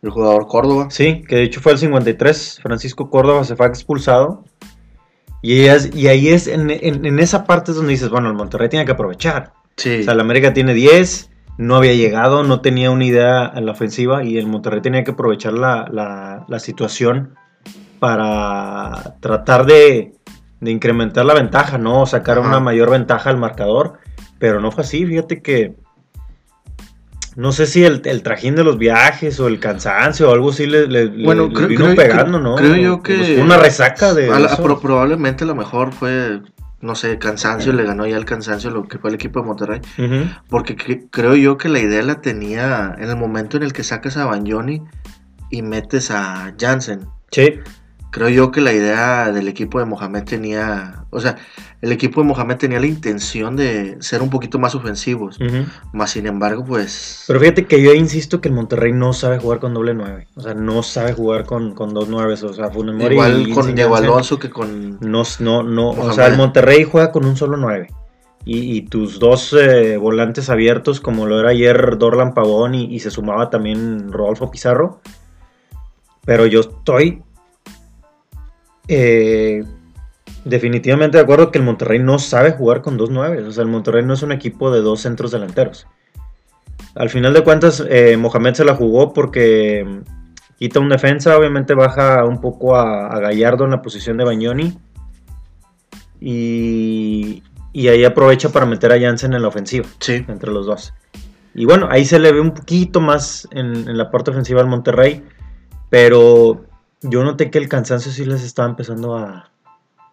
el 0.00 0.08
jugador 0.08 0.46
Córdoba. 0.46 0.86
Sí, 0.90 1.22
que 1.28 1.36
de 1.36 1.42
hecho 1.42 1.60
fue 1.60 1.72
el 1.72 1.78
53. 1.78 2.58
Francisco 2.62 3.10
Córdoba 3.10 3.44
se 3.44 3.56
fue 3.56 3.66
expulsado. 3.66 4.42
Y, 5.42 5.52
ahí 5.52 5.66
es, 5.68 5.94
y 5.94 6.08
ahí 6.08 6.28
es 6.28 6.46
en, 6.46 6.70
en- 6.70 7.04
en 7.04 7.18
esa 7.18 7.44
parte 7.44 7.72
es 7.72 7.76
donde 7.76 7.92
dices, 7.92 8.08
bueno, 8.08 8.28
el 8.28 8.34
Monterrey 8.34 8.70
tiene 8.70 8.86
que 8.86 8.92
aprovechar. 8.92 9.52
Sí. 9.76 10.00
O 10.00 10.02
sea, 10.04 10.14
el 10.14 10.20
América 10.20 10.54
tiene 10.54 10.72
10, 10.72 11.28
no 11.58 11.76
había 11.76 11.94
llegado, 11.94 12.42
no 12.44 12.60
tenía 12.60 12.90
una 12.90 13.04
idea 13.04 13.52
en 13.54 13.66
la 13.66 13.72
ofensiva 13.72 14.22
y 14.24 14.36
el 14.38 14.46
Monterrey 14.46 14.80
tenía 14.82 15.04
que 15.04 15.12
aprovechar 15.12 15.54
la, 15.54 15.88
la- 15.90 16.44
la 16.48 16.58
situación 16.58 17.34
para 17.98 19.16
tratar 19.20 19.66
de, 19.66 20.12
de 20.60 20.70
incrementar 20.70 21.24
la 21.24 21.34
ventaja, 21.34 21.78
¿no? 21.78 22.06
Sacar 22.06 22.38
Ajá. 22.38 22.48
una 22.48 22.60
mayor 22.60 22.90
ventaja 22.90 23.30
al 23.30 23.38
marcador, 23.38 23.94
pero 24.38 24.60
no 24.60 24.70
fue 24.70 24.84
así, 24.84 25.06
fíjate 25.06 25.40
que 25.40 25.74
no 27.36 27.52
sé 27.52 27.66
si 27.66 27.84
el, 27.84 28.00
el 28.06 28.22
trajín 28.22 28.54
de 28.54 28.64
los 28.64 28.78
viajes 28.78 29.38
o 29.40 29.46
el 29.48 29.60
cansancio 29.60 30.30
o 30.30 30.32
algo 30.32 30.50
así 30.50 30.66
le, 30.66 30.86
Bueno, 31.24 31.48
le 31.48 31.52
creo- 31.54 31.68
vino 31.68 31.84
creo- 31.86 31.96
pegando, 31.96 32.38
creo- 32.38 32.50
¿no? 32.50 32.54
creo 32.56 32.76
yo 32.76 33.02
que- 33.02 33.16
Pues 33.16 33.28
fue 33.34 33.42
una 33.42 33.58
resaca 33.58 34.14
de 34.14 34.30
A 34.30 34.38
la- 34.38 34.46
eso. 34.52 34.62
pro- 34.62 34.80
probablemente 34.80 35.44
lo 35.44 35.54
mejor 35.54 35.92
fue, 35.92 36.40
no 36.80 36.94
sé, 36.94 37.18
cansancio, 37.18 37.72
le 37.72 37.84
ganó 37.84 38.06
ya 38.06 38.16
el 38.16 38.24
cansancio 38.24 38.70
lo 38.70 38.86
que 38.86 38.98
fue 38.98 39.10
el 39.10 39.16
equipo 39.16 39.40
de 39.40 39.46
Monterrey. 39.46 39.80
Porque 40.48 40.76
cre- 40.76 41.08
creo 41.10 41.34
yo 41.34 41.56
que 41.56 41.68
la 41.68 41.78
idea 41.80 42.02
la 42.02 42.20
tenía 42.20 42.94
en 42.98 43.08
el 43.08 43.16
momento 43.16 43.56
en 43.56 43.62
el 43.62 43.72
que 43.72 43.82
sacas 43.84 44.16
a 44.16 44.26
Bagnoni 44.26 44.82
y 45.50 45.62
metes 45.62 46.10
a 46.10 46.54
Jansen. 46.58 47.06
Sí, 47.30 47.60
Creo 48.10 48.28
yo 48.28 48.50
que 48.50 48.60
la 48.60 48.72
idea 48.72 49.30
del 49.30 49.48
equipo 49.48 49.78
de 49.78 49.84
Mohamed 49.84 50.24
tenía, 50.24 51.04
o 51.10 51.20
sea, 51.20 51.36
el 51.82 51.92
equipo 51.92 52.22
de 52.22 52.28
Mohamed 52.28 52.56
tenía 52.56 52.80
la 52.80 52.86
intención 52.86 53.56
de 53.56 53.96
ser 54.00 54.22
un 54.22 54.30
poquito 54.30 54.58
más 54.58 54.74
ofensivos. 54.74 55.38
Más 55.92 56.10
sin 56.10 56.26
embargo, 56.26 56.64
pues... 56.64 57.24
Pero 57.26 57.40
fíjate 57.40 57.66
que 57.66 57.82
yo 57.82 57.92
insisto 57.92 58.40
que 58.40 58.48
el 58.48 58.54
Monterrey 58.54 58.92
no 58.92 59.12
sabe 59.12 59.38
jugar 59.38 59.58
con 59.58 59.74
doble 59.74 59.92
9. 59.92 60.28
O 60.34 60.40
sea, 60.40 60.54
no 60.54 60.82
sabe 60.82 61.12
jugar 61.12 61.44
con, 61.44 61.74
con 61.74 61.92
dos 61.92 62.08
9. 62.08 62.32
O 62.42 62.52
sea, 62.54 62.70
Funes 62.70 62.94
Mori 62.94 63.14
igual 63.14 63.48
y 63.48 63.52
con 63.52 63.74
Diego 63.74 63.96
Alonso 63.96 64.38
que 64.38 64.48
con... 64.48 64.98
No, 65.00 65.22
no, 65.40 65.62
no. 65.62 65.90
O 65.90 66.12
sea, 66.12 66.26
el 66.28 66.36
Monterrey 66.36 66.84
juega 66.84 67.12
con 67.12 67.26
un 67.26 67.36
solo 67.36 67.56
9. 67.58 67.88
Y, 68.46 68.76
y 68.76 68.82
tus 68.82 69.18
dos 69.18 69.52
eh, 69.52 69.96
volantes 69.96 70.48
abiertos, 70.48 71.00
como 71.00 71.26
lo 71.26 71.40
era 71.40 71.50
ayer 71.50 71.98
Dorlan 71.98 72.32
Pavón 72.32 72.74
y, 72.74 72.84
y 72.94 73.00
se 73.00 73.10
sumaba 73.10 73.50
también 73.50 74.10
Rodolfo 74.12 74.50
Pizarro. 74.50 75.00
Pero 76.24 76.46
yo 76.46 76.60
estoy 76.60 77.22
eh, 78.88 79.64
definitivamente 80.44 81.18
de 81.18 81.24
acuerdo 81.24 81.50
que 81.50 81.58
el 81.58 81.64
Monterrey 81.64 81.98
no 81.98 82.18
sabe 82.18 82.52
jugar 82.52 82.82
con 82.82 82.96
dos 82.96 83.10
9. 83.10 83.42
O 83.42 83.52
sea, 83.52 83.62
el 83.62 83.68
Monterrey 83.68 84.04
no 84.04 84.14
es 84.14 84.22
un 84.22 84.32
equipo 84.32 84.70
de 84.70 84.80
dos 84.80 85.00
centros 85.00 85.32
delanteros. 85.32 85.86
Al 86.94 87.10
final 87.10 87.34
de 87.34 87.44
cuentas, 87.44 87.84
eh, 87.88 88.16
Mohamed 88.16 88.54
se 88.54 88.64
la 88.64 88.74
jugó 88.74 89.12
porque 89.12 89.84
mm, 89.84 90.56
quita 90.58 90.80
un 90.80 90.88
defensa, 90.88 91.36
obviamente 91.36 91.74
baja 91.74 92.24
un 92.24 92.40
poco 92.40 92.76
a, 92.76 93.08
a 93.08 93.20
Gallardo 93.20 93.64
en 93.64 93.72
la 93.72 93.82
posición 93.82 94.16
de 94.16 94.24
Bagnoni. 94.24 94.78
Y, 96.20 97.42
y 97.72 97.88
ahí 97.88 98.04
aprovecha 98.04 98.48
para 98.48 98.64
meter 98.64 98.92
a 98.92 99.00
Jansen 99.00 99.34
en 99.34 99.42
la 99.42 99.48
ofensiva, 99.48 99.86
Sí, 100.00 100.24
entre 100.28 100.50
los 100.50 100.66
dos. 100.66 100.94
Y 101.54 101.64
bueno, 101.64 101.88
ahí 101.90 102.04
se 102.04 102.18
le 102.18 102.32
ve 102.32 102.40
un 102.40 102.52
poquito 102.52 103.00
más 103.00 103.48
en, 103.50 103.88
en 103.88 103.98
la 103.98 104.10
parte 104.10 104.30
ofensiva 104.30 104.60
al 104.60 104.66
Monterrey. 104.68 105.24
Pero 105.88 106.66
yo 107.10 107.24
noté 107.24 107.50
que 107.50 107.58
el 107.58 107.68
cansancio 107.68 108.12
sí 108.12 108.24
les 108.24 108.42
estaba 108.42 108.68
empezando 108.68 109.16
a, 109.16 109.50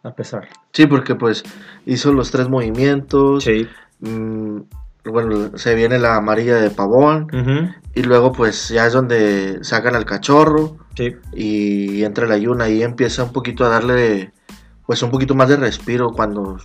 a 0.04 0.12
pesar. 0.16 0.48
sí, 0.72 0.86
porque 0.88 1.16
pues 1.16 1.44
hizo 1.86 2.14
los 2.14 2.32
tres 2.32 2.50
movimientos. 2.50 3.44
Sí. 3.44 3.68
Mm, 4.00 4.62
bueno, 5.06 5.58
se 5.58 5.76
viene 5.76 6.00
la 6.00 6.16
amarilla 6.16 6.56
de 6.56 6.70
Pavón. 6.70 7.28
Y 7.94 8.04
luego 8.04 8.32
pues 8.32 8.70
ya 8.70 8.88
es 8.88 8.94
donde 8.94 9.64
sacan 9.64 9.96
al 9.96 10.06
cachorro. 10.06 10.78
sí. 10.96 11.16
Y 11.34 12.04
entra 12.04 12.26
la 12.28 12.38
Yuna 12.38 12.70
y 12.70 12.84
empieza 12.84 13.24
un 13.24 13.34
poquito 13.34 13.66
a 13.66 13.70
darle 13.70 14.32
pues 14.86 15.02
un 15.04 15.12
poquito 15.12 15.36
más 15.36 15.50
de 15.50 15.58
respiro 15.58 16.12
cuando 16.12 16.58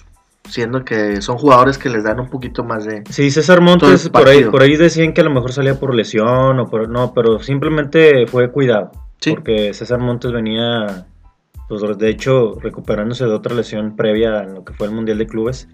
siendo 0.49 0.85
que 0.85 1.20
son 1.20 1.37
jugadores 1.37 1.78
que 1.78 1.88
les 1.90 2.04
dan 2.04 2.20
un 2.20 2.28
poquito 2.30 2.64
más 2.64 2.85
de 2.85 3.04
Sí, 3.11 3.30
César 3.30 3.61
Montes, 3.61 4.08
por 4.08 4.26
ahí, 4.28 4.44
por 4.44 4.62
ahí 4.62 4.76
decían 4.76 5.12
que 5.12 5.20
a 5.20 5.25
lo 5.25 5.30
mejor 5.30 5.52
salía 5.52 5.78
por 5.78 5.94
lesión 5.94 6.58
o 6.58 6.66
por 6.70 6.88
no, 6.88 7.12
pero 7.12 7.40
simplemente 7.40 8.26
fue 8.26 8.50
cuidado. 8.50 8.90
Sí. 9.20 9.32
Porque 9.32 9.75
César 9.75 9.98
Montes 9.98 10.32
venía, 10.32 11.06
pues 11.68 11.82
de 11.98 12.08
hecho, 12.08 12.58
recuperándose 12.60 13.25
de 13.25 13.32
otra 13.32 13.54
lesión 13.54 13.96
previa 13.96 14.42
en 14.42 14.54
lo 14.54 14.64
que 14.64 14.72
fue 14.72 14.87
el 14.87 14.92
Mundial 14.92 15.18
de 15.18 15.26
Clubes. 15.26 15.68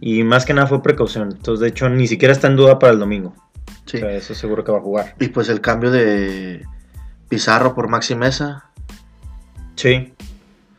Y 0.00 0.22
más 0.22 0.44
que 0.44 0.54
nada 0.54 0.66
fue 0.66 0.82
precaución. 0.82 1.30
Entonces, 1.32 1.60
de 1.60 1.68
hecho, 1.68 1.88
ni 1.88 2.06
siquiera 2.06 2.32
está 2.32 2.48
en 2.48 2.56
duda 2.56 2.78
para 2.78 2.92
el 2.92 2.98
domingo. 2.98 3.34
sí. 3.86 3.98
O 3.98 4.00
sea, 4.00 4.12
eso 4.12 4.34
seguro 4.34 4.64
que 4.64 4.72
va 4.72 4.78
a 4.78 4.82
jugar. 4.82 5.14
y 5.20 5.28
pues 5.28 5.48
el 5.48 5.60
cambio 5.60 5.90
de 5.90 6.62
Pizarro 7.28 7.74
por 7.74 7.88
Maxi 7.88 8.14
Mesa 8.14 8.70
Sí. 9.76 10.14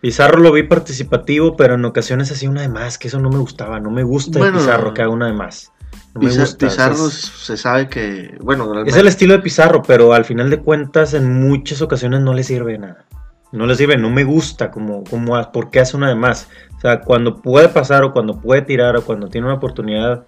Pizarro 0.01 0.39
lo 0.39 0.51
vi 0.51 0.63
participativo, 0.63 1.55
pero 1.55 1.75
en 1.75 1.85
ocasiones 1.85 2.31
hacía 2.31 2.49
una 2.49 2.61
de 2.61 2.69
más, 2.69 2.97
que 2.97 3.07
eso 3.07 3.19
no 3.19 3.29
me 3.29 3.39
gustaba. 3.39 3.79
No 3.79 3.89
me 3.89 4.03
gusta 4.03 4.43
de 4.43 4.51
Pizarro 4.51 4.93
que 4.93 5.01
haga 5.01 5.11
una 5.11 5.27
de 5.27 5.33
más. 5.33 5.71
No 6.13 6.21
me 6.21 6.37
gusta. 6.37 6.67
Pizarro 6.67 7.09
se 7.09 7.57
sabe 7.57 7.89
que, 7.89 8.37
bueno, 8.41 8.83
es 8.85 8.95
el 8.95 9.07
estilo 9.07 9.33
de 9.33 9.39
Pizarro, 9.39 9.81
pero 9.81 10.13
al 10.13 10.25
final 10.25 10.49
de 10.49 10.59
cuentas 10.59 11.13
en 11.13 11.41
muchas 11.41 11.81
ocasiones 11.81 12.21
no 12.21 12.33
le 12.33 12.43
sirve 12.43 12.73
de 12.73 12.79
nada. 12.79 13.05
No 13.51 13.65
le 13.65 13.75
sirve, 13.75 13.97
no 13.97 14.09
me 14.09 14.23
gusta 14.23 14.71
como, 14.71 15.03
como 15.03 15.39
porque 15.51 15.79
hace 15.79 15.95
una 15.95 16.09
de 16.09 16.15
más. 16.15 16.49
O 16.77 16.81
sea, 16.81 17.01
cuando 17.01 17.41
puede 17.41 17.69
pasar 17.69 18.03
o 18.03 18.11
cuando 18.11 18.39
puede 18.39 18.61
tirar 18.61 18.97
o 18.97 19.03
cuando 19.03 19.29
tiene 19.29 19.47
una 19.47 19.55
oportunidad 19.55 20.23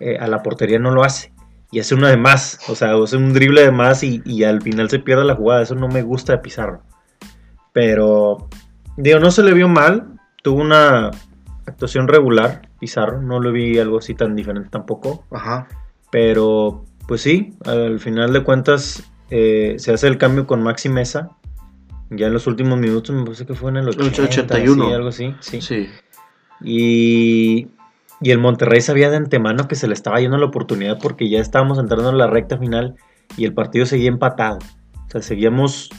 eh, 0.00 0.18
a 0.18 0.26
la 0.26 0.42
portería 0.42 0.78
no 0.78 0.90
lo 0.90 1.04
hace. 1.04 1.32
Y 1.70 1.80
hace 1.80 1.94
una 1.94 2.08
de 2.08 2.16
más, 2.16 2.60
o 2.68 2.74
sea, 2.74 2.94
hace 2.94 3.16
un 3.16 3.32
drible 3.32 3.62
de 3.62 3.72
más 3.72 4.02
y, 4.02 4.22
y 4.24 4.44
al 4.44 4.62
final 4.62 4.88
se 4.88 4.98
pierde 4.98 5.24
la 5.24 5.34
jugada. 5.34 5.62
Eso 5.62 5.74
no 5.74 5.88
me 5.88 6.02
gusta 6.02 6.32
de 6.32 6.38
Pizarro. 6.38 6.82
Pero, 7.72 8.48
digo, 8.96 9.18
no 9.18 9.30
se 9.30 9.42
le 9.42 9.52
vio 9.52 9.68
mal. 9.68 10.06
Tuvo 10.42 10.60
una 10.60 11.10
actuación 11.66 12.08
regular, 12.08 12.68
Pizarro. 12.78 13.20
No 13.20 13.40
lo 13.40 13.52
vi 13.52 13.78
algo 13.78 13.98
así 13.98 14.14
tan 14.14 14.34
diferente 14.34 14.70
tampoco. 14.70 15.24
Ajá. 15.30 15.68
Pero, 16.10 16.84
pues 17.06 17.20
sí, 17.20 17.54
al 17.64 18.00
final 18.00 18.32
de 18.32 18.42
cuentas 18.42 19.02
eh, 19.30 19.76
se 19.78 19.92
hace 19.92 20.06
el 20.06 20.18
cambio 20.18 20.46
con 20.46 20.62
Maxi 20.62 20.88
Mesa. 20.88 21.30
Ya 22.10 22.28
en 22.28 22.32
los 22.32 22.46
últimos 22.46 22.78
minutos, 22.78 23.14
me 23.14 23.24
parece 23.24 23.46
que 23.46 23.54
fue 23.54 23.70
en 23.70 23.78
el 23.78 23.88
81. 23.88 24.94
algo 24.94 25.08
así. 25.08 25.34
Sí. 25.40 25.60
sí. 25.60 25.88
Y, 26.62 27.68
y 28.20 28.30
el 28.30 28.38
Monterrey 28.38 28.80
sabía 28.80 29.10
de 29.10 29.16
antemano 29.16 29.68
que 29.68 29.74
se 29.74 29.88
le 29.88 29.94
estaba 29.94 30.20
yendo 30.20 30.38
la 30.38 30.46
oportunidad 30.46 30.98
porque 31.00 31.28
ya 31.28 31.40
estábamos 31.40 31.78
entrando 31.78 32.10
en 32.10 32.18
la 32.18 32.28
recta 32.28 32.58
final 32.58 32.94
y 33.36 33.44
el 33.44 33.52
partido 33.52 33.86
seguía 33.86 34.08
empatado. 34.08 34.58
O 35.06 35.10
sea, 35.10 35.20
seguíamos 35.20 35.90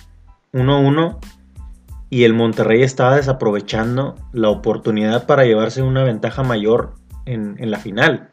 1-1 0.53 1.19
y 2.09 2.23
el 2.23 2.33
Monterrey 2.33 2.83
estaba 2.83 3.15
desaprovechando 3.15 4.15
la 4.31 4.49
oportunidad 4.49 5.25
para 5.25 5.45
llevarse 5.45 5.81
una 5.81 6.03
ventaja 6.03 6.43
mayor 6.43 6.93
en, 7.25 7.69
la 7.69 7.79
final. 7.79 8.29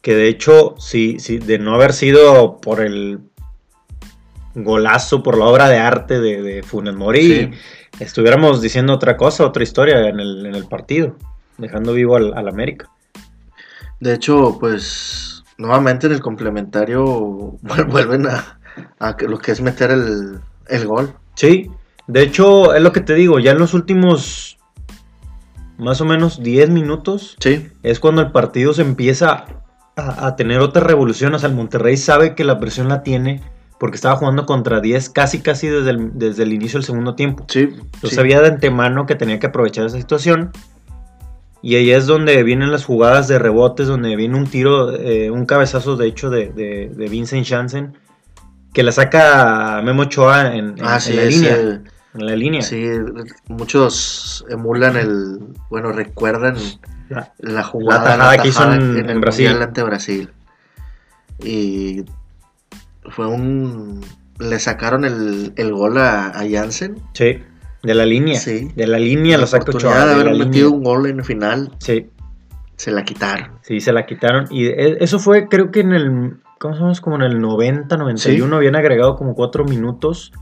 Que 0.00 0.14
de 0.14 0.28
hecho, 0.28 0.76
si, 0.78 1.16
de 1.16 1.58
no 1.58 1.74
haber 1.74 1.92
sido 1.92 2.60
por 2.60 2.80
el 2.80 3.20
golazo, 4.54 5.22
por 5.22 5.38
la 5.38 5.46
obra 5.46 5.68
de 5.68 5.78
arte 5.78 6.20
de, 6.20 6.62
Funes 6.62 6.94
Mori, 6.94 7.50
estuviéramos 7.98 8.60
diciendo 8.60 8.92
otra 8.92 9.16
cosa, 9.16 9.44
otra 9.44 9.62
historia 9.62 10.08
en 10.08 10.20
el, 10.20 10.66
partido, 10.68 11.16
dejando 11.58 11.94
vivo 11.94 12.16
al, 12.16 12.48
América. 12.48 12.90
De 13.98 14.14
hecho, 14.14 14.56
pues 14.60 15.42
nuevamente 15.58 16.06
en 16.06 16.12
el 16.12 16.20
complementario 16.20 17.04
vuelven 17.88 18.28
a, 18.28 18.58
lo 19.20 19.38
que 19.38 19.50
es 19.50 19.60
meter 19.60 19.90
el, 19.90 20.38
el 20.68 20.86
gol. 20.86 21.14
Sí, 21.34 21.70
de 22.06 22.22
hecho, 22.22 22.74
es 22.74 22.82
lo 22.82 22.92
que 22.92 23.00
te 23.00 23.14
digo, 23.14 23.38
ya 23.38 23.52
en 23.52 23.58
los 23.58 23.74
últimos 23.74 24.58
más 25.78 26.00
o 26.00 26.04
menos 26.04 26.42
10 26.42 26.70
minutos 26.70 27.36
sí. 27.40 27.68
es 27.82 27.98
cuando 27.98 28.22
el 28.22 28.30
partido 28.30 28.72
se 28.72 28.82
empieza 28.82 29.46
a, 29.96 30.36
tener 30.36 30.60
otra 30.60 30.82
revolución. 30.82 31.34
O 31.34 31.38
sea, 31.38 31.48
el 31.48 31.54
Monterrey 31.54 31.96
sabe 31.96 32.34
que 32.34 32.44
la 32.44 32.58
presión 32.58 32.88
la 32.88 33.02
tiene 33.02 33.42
porque 33.78 33.96
estaba 33.96 34.16
jugando 34.16 34.46
contra 34.46 34.80
10 34.80 35.10
casi 35.10 35.40
casi 35.40 35.66
desde 35.66 35.90
el, 35.90 36.10
desde 36.18 36.44
el 36.44 36.52
inicio 36.52 36.78
del 36.78 36.86
segundo 36.86 37.14
tiempo. 37.14 37.44
Sí, 37.48 37.68
Entonces 37.72 38.14
sabía 38.14 38.40
de 38.40 38.48
antemano 38.48 39.06
que 39.06 39.16
tenía 39.16 39.38
que 39.38 39.48
aprovechar 39.48 39.86
esa 39.86 39.98
situación. 39.98 40.52
Y 41.62 41.76
ahí 41.76 41.90
es 41.90 42.06
donde 42.06 42.42
vienen 42.42 42.72
las 42.72 42.84
jugadas 42.84 43.28
de 43.28 43.38
rebotes, 43.38 43.86
donde 43.86 44.16
viene 44.16 44.36
un 44.36 44.46
tiro, 44.46 44.94
eh, 44.94 45.30
un 45.30 45.46
cabezazo 45.46 45.96
de 45.96 46.06
hecho 46.08 46.28
de, 46.28 46.48
de, 46.48 46.88
de 46.88 47.08
Vincent 47.08 47.46
Janssen 47.46 47.96
que 48.72 48.82
la 48.82 48.92
saca 48.92 49.80
Memo 49.82 50.02
Ochoa 50.02 50.54
en, 50.54 50.76
ah, 50.82 50.98
la 51.06 51.24
línea. 51.24 51.56
en 51.56 52.26
la 52.26 52.36
línea. 52.36 52.62
Sí, 52.62 52.84
muchos 53.48 54.44
emulan 54.48 54.96
el, 54.96 55.38
bueno, 55.68 55.92
recuerdan 55.92 56.56
la, 57.38 57.62
jugada 57.62 58.36
que 58.38 58.48
hizo 58.48 58.72
en, 58.72 59.08
en 59.08 59.20
Brasil. 59.20 59.48
ante 59.60 59.82
Brasil. 59.82 60.30
Y 61.42 62.04
fue 63.10 63.26
un... 63.26 64.00
Le 64.38 64.58
sacaron 64.58 65.04
el, 65.04 65.72
gol 65.72 65.98
a, 65.98 66.28
a 66.28 66.48
Jansen. 66.48 66.96
Sí, 67.12 67.42
de 67.82 67.94
la 67.94 68.06
línea. 68.06 68.38
Sí. 68.38 68.70
De 68.74 68.86
la 68.86 68.98
línea 68.98 69.38
lo 69.38 69.46
sacó 69.46 69.76
Ochoa. 69.76 70.06
de 70.06 70.14
haber 70.14 70.34
metido 70.34 70.70
un 70.70 70.82
gol 70.82 71.06
en 71.06 71.24
final. 71.24 71.72
Sí. 71.78 72.08
Se 72.76 72.90
la 72.90 73.04
quitaron. 73.04 73.58
Sí, 73.62 73.80
se 73.80 73.92
la 73.92 74.06
quitaron. 74.06 74.46
Y 74.50 74.66
e, 74.66 74.96
eso 75.00 75.18
fue, 75.18 75.48
creo 75.48 75.70
que 75.70 75.80
en 75.80 75.92
el 75.92 76.36
¿cómo 76.62 76.76
somos? 76.76 77.00
Como 77.00 77.16
en 77.16 77.22
el 77.22 77.40
90, 77.40 77.96
91, 77.96 78.54
habían 78.54 78.76
agregado 78.76 79.16
como 79.16 79.34
cuatro 79.34 79.64
minutos. 79.64 80.32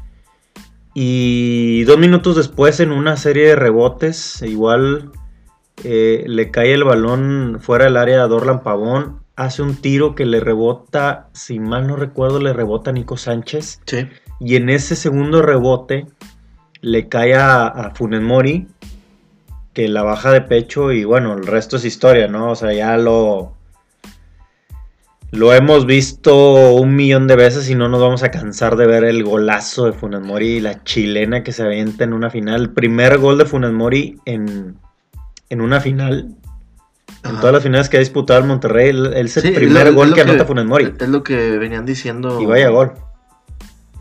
Y 0.93 1.85
dos 1.85 1.99
minutos 1.99 2.37
después, 2.37 2.79
en 2.81 2.93
una 2.93 3.17
serie 3.17 3.47
de 3.47 3.57
rebotes, 3.57 4.43
igual 4.43 5.13
eh, 5.83 6.25
le 6.27 6.51
cae 6.51 6.75
el 6.75 6.85
balón 6.85 7.57
fuera 7.63 7.87
del 7.87 7.97
área 7.97 8.23
a 8.23 8.29
Dorlan 8.29 8.63
Pavón. 8.63 9.21
Hace 9.35 9.63
un 9.63 9.77
tiro 9.77 10.15
que 10.15 10.27
le 10.27 10.41
rebota, 10.41 11.31
si 11.33 11.59
mal 11.59 11.87
no 11.87 11.97
recuerdo, 11.97 12.39
le 12.39 12.53
rebota 12.53 12.91
a 12.91 12.93
Nico 12.93 13.17
Sánchez. 13.17 13.81
Sí. 13.87 14.07
Y 14.41 14.57
en 14.57 14.69
ese 14.69 14.97
segundo 14.97 15.41
rebote 15.41 16.07
le 16.83 17.09
cae 17.09 17.35
a, 17.35 17.67
a 17.67 17.95
Funes 17.95 18.21
Mori, 18.21 18.69
que 19.73 19.89
la 19.89 20.03
baja 20.03 20.33
de 20.33 20.43
pecho 20.43 20.93
y 20.93 21.05
bueno, 21.05 21.33
el 21.33 21.47
resto 21.47 21.79
es 21.79 21.87
historia, 21.87 22.29
¿no? 22.29 22.51
O 22.51 22.57
sea, 22.57 22.75
ya 22.75 22.99
lo, 22.99 23.55
lo 25.33 25.55
hemos 25.55 25.87
visto 25.87 26.73
un 26.75 26.97
millón 26.97 27.29
de 27.29 27.37
veces 27.37 27.71
y 27.71 27.75
no 27.75 27.89
nos 27.89 28.01
vamos 28.01 28.23
a 28.23 28.31
cansar 28.31 28.77
de 28.77 28.87
ver 28.87 29.05
el 29.05 29.23
golazo 29.23 29.87
de 29.87 29.93
Funes 29.93 30.21
Mori 30.21 30.57
y 30.57 30.61
la 30.61 30.83
chilena 30.83 31.45
que 31.45 31.53
se 31.53 31.63
avienta 31.63 32.05
en 32.05 32.13
una 32.13 32.31
final. 32.31 32.63
El 32.63 32.71
primer 32.71 33.19
gol 33.19 33.39
de 33.39 33.45
Funes 33.45 33.71
Mori 33.71 34.19
en, 34.25 34.77
una 35.51 35.81
final. 35.81 36.35
En 37.23 37.37
todas 37.37 37.53
las 37.53 37.63
finales 37.63 37.89
que 37.89 37.99
ha 37.99 38.01
disputado 38.01 38.41
el 38.41 38.47
Monterrey, 38.47 38.89
él, 38.89 39.13
es 39.15 39.37
el 39.37 39.55
primer 39.55 39.93
gol 39.93 40.15
que, 40.15 40.23
anota 40.23 40.45
Funes 40.45 40.65
Mori. 40.65 40.95
Es 40.99 41.09
lo 41.09 41.23
que 41.23 41.59
venían 41.59 41.87
diciendo. 41.87 42.41
Y 42.41 42.47
vaya 42.47 42.69
gol. 42.71 42.95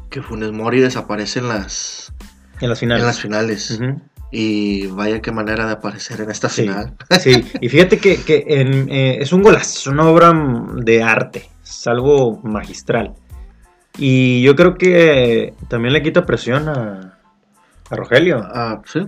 Que 0.10 0.24
Funes 0.24 0.52
Mori 0.52 0.80
desaparece 0.80 1.40
en 1.40 1.50
las, 1.50 2.12
en 2.60 2.70
las 2.70 2.80
finales. 2.80 3.02
En 3.02 3.08
las 3.08 3.20
finales. 3.20 3.80
Y 4.32 4.88
vaya 4.88 5.22
qué 5.22 5.32
manera 5.32 5.66
de 5.66 5.74
aparecer 5.74 6.22
en 6.22 6.30
esta 6.30 6.50
final. 6.50 6.94
Sí, 7.20 7.44
y 7.60 7.70
fíjate 7.70 7.98
que, 7.98 8.20
eh, 8.28 9.18
es 9.20 9.34
un 9.34 9.42
golazo, 9.42 9.80
es 9.80 9.88
una 9.88 10.08
obra 10.08 10.32
de 10.76 11.02
arte, 11.02 11.50
es 11.64 11.88
algo 11.88 12.40
magistral. 12.44 13.14
Y 13.98 14.42
yo 14.44 14.56
creo 14.56 14.76
que 14.76 15.54
también 15.68 15.94
le 15.94 16.04
quita 16.04 16.26
presión 16.26 16.70
a, 16.70 17.16
Rogelio. 17.92 18.38
Ah, 18.44 18.84
¿sí? 18.86 19.00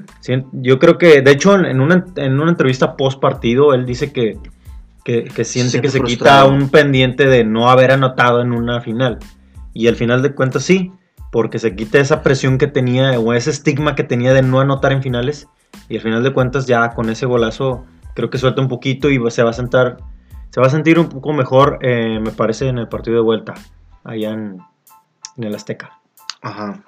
Yo 0.53 0.79
creo 0.79 0.97
que, 0.97 1.21
de 1.21 1.31
hecho, 1.31 1.53
en 1.55 1.79
una, 1.79 2.03
en 2.15 2.39
una 2.39 2.49
entrevista 2.49 2.97
post 2.97 3.19
partido, 3.19 3.75
él 3.75 3.85
dice 3.85 4.11
que, 4.11 4.39
siente 5.43 5.81
que 5.81 5.89
se 5.89 6.01
quita 6.01 6.45
un 6.45 6.69
pendiente 6.69 7.27
de 7.27 7.43
no 7.43 7.69
haber 7.69 7.91
anotado 7.91 8.41
en 8.41 8.51
una 8.51 8.81
final. 8.81 9.19
Y 9.71 9.87
al 9.87 9.95
final 9.95 10.23
de 10.23 10.33
cuentas 10.33 10.63
sí, 10.63 10.91
porque 11.31 11.59
se 11.59 11.75
quita 11.75 12.00
esa 12.00 12.21
presión 12.21 12.57
que 12.57 12.67
tenía 12.67 13.19
o 13.19 13.33
ese 13.33 13.50
estigma 13.50 13.95
que 13.95 14.03
tenía 14.03 14.33
de 14.33 14.41
no 14.41 14.59
anotar 14.59 14.91
en 14.91 15.01
finales 15.01 15.47
y 15.89 15.95
al 15.95 16.01
final 16.01 16.23
de 16.23 16.33
cuentas 16.33 16.67
ya 16.67 16.89
con 16.91 17.09
ese 17.09 17.25
golazo 17.25 17.85
creo 18.13 18.29
que 18.29 18.38
suelta 18.38 18.61
un 18.61 18.67
poquito 18.67 19.09
y 19.09 19.19
se 19.31 19.43
va 19.43 19.51
a 19.51 19.53
sentar 19.53 19.97
se 20.50 20.59
va 20.59 20.67
a 20.67 20.69
sentir 20.69 21.00
un 21.00 21.07
poco 21.07 21.33
mejor 21.33 21.79
eh, 21.81 22.19
me 22.21 22.31
parece 22.31 22.67
en 22.67 22.77
el 22.77 22.89
partido 22.89 23.15
de 23.15 23.23
vuelta 23.23 23.53
allá 24.03 24.31
en, 24.31 24.59
el 25.38 25.55
Azteca. 25.55 26.00
Ajá. 26.41 26.83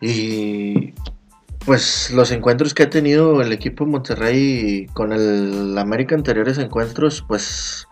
Y 0.00 0.92
pues 1.64 2.10
los 2.12 2.30
encuentros 2.30 2.74
que 2.74 2.84
ha 2.84 2.90
tenido 2.90 3.40
el 3.40 3.52
equipo 3.52 3.86
Monterrey 3.86 4.86
con 4.92 5.12
el 5.12 5.76
América 5.78 6.14
anteriores 6.14 6.58
encuentros 6.58 7.24
pues 7.26 7.88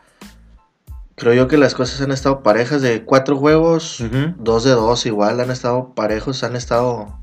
creo 1.23 1.35
yo 1.35 1.47
que 1.47 1.57
las 1.57 1.77
cosas 1.77 2.01
han 2.01 2.11
estado 2.11 2.43
parejas 2.43 2.83
de 2.83 3.05
cuatro 3.05 3.37
juegos, 3.37 4.05
dos 4.39 4.65
de 4.65 4.73
dos 4.73 5.07
igual, 5.07 5.39
han 5.39 5.53
estado 5.53 5.95
parejos, 5.95 6.43
han 6.43 6.57
estado 6.57 7.17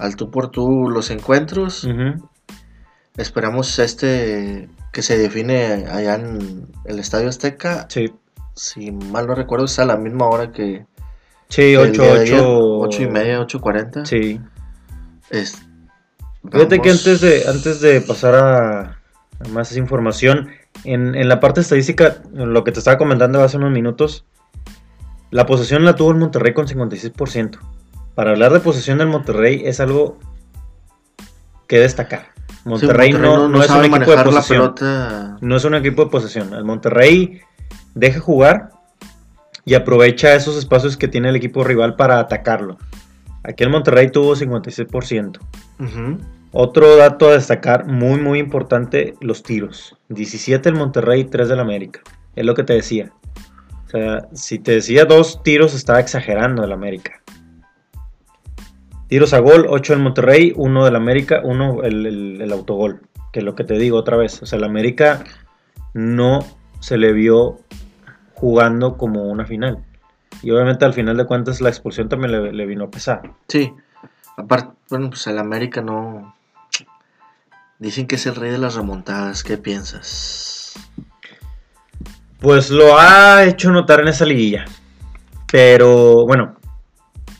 al 0.00 0.16
tú 0.16 0.32
por 0.32 0.50
tú 0.50 0.90
los 0.90 1.10
encuentros. 1.10 1.86
Esperamos 3.16 3.78
este 3.78 4.68
que 4.92 5.02
se 5.02 5.18
define 5.18 5.86
allá 5.88 6.16
en 6.16 6.66
el 6.84 6.98
Estadio 6.98 7.28
Azteca. 7.28 7.86
Sí. 7.88 8.12
Si 8.54 8.90
mal 8.90 9.28
no 9.28 9.36
recuerdo, 9.36 9.66
es 9.66 9.78
a 9.78 9.84
la 9.84 9.96
misma 9.96 10.26
hora 10.26 10.50
que... 10.50 10.84
Sí, 11.48 11.76
8, 11.76 12.02
8, 12.80 13.02
y 13.02 13.06
media, 13.06 13.40
8.40. 13.40 14.04
Sí. 14.04 14.40
Fíjate 16.50 16.80
que 16.80 16.90
antes 16.90 17.20
de, 17.20 17.44
antes 17.46 17.80
de 17.80 18.00
pasar 18.00 18.34
a, 18.34 18.80
a 19.38 19.48
más 19.50 19.76
información, 19.76 20.48
en, 20.84 21.28
la 21.28 21.40
parte 21.40 21.60
estadística, 21.60 22.16
lo 22.32 22.64
que 22.64 22.72
te 22.72 22.78
estaba 22.78 22.98
comentando 22.98 23.42
hace 23.42 23.56
unos 23.56 23.70
minutos, 23.70 24.24
la 25.30 25.46
posesión 25.46 25.84
la 25.84 25.94
tuvo 25.94 26.10
el 26.10 26.18
Monterrey 26.18 26.52
con 26.52 26.66
56%. 26.66 27.58
Para 28.14 28.30
hablar 28.30 28.52
de 28.52 28.60
posesión 28.60 28.98
del 28.98 29.08
Monterrey 29.08 29.62
es 29.64 29.80
algo 29.80 30.18
que 31.66 31.78
destacar. 31.78 32.28
Monterrey, 32.64 33.12
no, 33.12 33.62
es 33.62 33.70
un 33.70 33.84
equipo 33.84 34.10
de 34.10 34.24
posesión. 34.24 34.74
No 35.40 35.56
es 35.56 35.64
un 35.64 35.74
equipo 35.74 36.04
de 36.04 36.10
posesión. 36.10 36.52
El 36.54 36.64
Monterrey 36.64 37.40
deja 37.94 38.20
jugar 38.20 38.70
y 39.64 39.74
aprovecha 39.74 40.34
esos 40.34 40.56
espacios 40.56 40.96
que 40.96 41.08
tiene 41.08 41.28
el 41.28 41.36
equipo 41.36 41.62
rival 41.64 41.96
para 41.96 42.18
atacarlo. 42.18 42.78
Aquí 43.44 43.62
el 43.62 43.70
Monterrey 43.70 44.10
tuvo 44.10 44.34
56%. 44.34 45.38
Otro 46.58 46.96
dato 46.96 47.28
a 47.28 47.32
destacar, 47.32 47.84
muy 47.86 48.18
muy 48.18 48.38
importante, 48.38 49.12
los 49.20 49.42
tiros. 49.42 49.94
17 50.08 50.70
el 50.70 50.74
Monterrey 50.74 51.20
y 51.20 51.24
3 51.24 51.50
del 51.50 51.60
América. 51.60 52.00
Es 52.34 52.46
lo 52.46 52.54
que 52.54 52.62
te 52.62 52.72
decía. 52.72 53.12
O 53.84 53.90
sea, 53.90 54.26
si 54.32 54.58
te 54.58 54.72
decía 54.72 55.04
dos 55.04 55.42
tiros, 55.42 55.74
estaba 55.74 56.00
exagerando 56.00 56.64
el 56.64 56.72
América. 56.72 57.20
Tiros 59.08 59.34
a 59.34 59.40
gol, 59.40 59.66
8 59.68 59.92
del 59.92 60.02
Monterrey, 60.02 60.54
1 60.56 60.84
del 60.86 60.96
América, 60.96 61.42
1 61.44 61.82
el, 61.82 62.50
autogol. 62.50 63.02
Que 63.34 63.40
es 63.40 63.44
lo 63.44 63.54
que 63.54 63.64
te 63.64 63.74
digo 63.74 63.98
otra 63.98 64.16
vez. 64.16 64.42
O 64.42 64.46
sea, 64.46 64.56
el 64.56 64.64
América 64.64 65.24
no 65.92 66.38
se 66.80 66.96
le 66.96 67.12
vio 67.12 67.58
jugando 68.32 68.96
como 68.96 69.24
una 69.24 69.44
final. 69.44 69.84
Y 70.42 70.52
obviamente 70.52 70.86
al 70.86 70.94
final 70.94 71.18
de 71.18 71.26
cuentas 71.26 71.60
la 71.60 71.68
expulsión 71.68 72.08
también 72.08 72.56
le, 72.56 72.64
vino 72.64 72.84
a 72.84 72.90
pesar. 72.90 73.34
Sí. 73.46 73.74
Aparte, 74.38 74.72
bueno, 74.88 75.10
pues 75.10 75.26
el 75.26 75.38
América 75.38 75.82
no... 75.82 76.34
Dicen 77.78 78.06
que 78.06 78.14
es 78.14 78.26
el 78.26 78.34
rey 78.34 78.50
de 78.50 78.58
las 78.58 78.74
remontadas. 78.74 79.44
¿Qué 79.44 79.58
piensas? 79.58 80.74
Pues 82.40 82.70
lo 82.70 82.98
ha 82.98 83.44
hecho 83.44 83.70
notar 83.70 84.00
en 84.00 84.08
esa 84.08 84.24
liguilla. 84.24 84.64
Pero 85.50 86.26
bueno, 86.26 86.56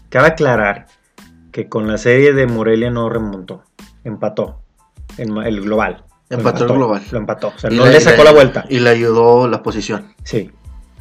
cabe 0.09 0.29
aclarar 0.29 0.87
que 1.53 1.69
con 1.69 1.87
la 1.87 1.99
serie 1.99 2.33
de 2.33 2.47
Morelia 2.47 2.91
no 2.91 3.09
remontó, 3.09 3.65
empató 4.05 4.61
en 5.17 5.37
el 5.39 5.61
global. 5.63 6.05
Empató, 6.29 6.65
el 6.65 6.73
global. 6.73 7.03
Lo 7.11 7.19
empató, 7.19 7.53
o 7.55 7.59
sea, 7.59 7.71
no 7.71 7.87
le 7.87 8.01
sacó 8.01 8.25
la, 8.25 8.33
vuelta. 8.33 8.65
Y 8.69 8.81
le 8.81 8.91
ayudó 8.91 9.49
la 9.49 9.63
posición. 9.63 10.15
Sí. 10.23 10.51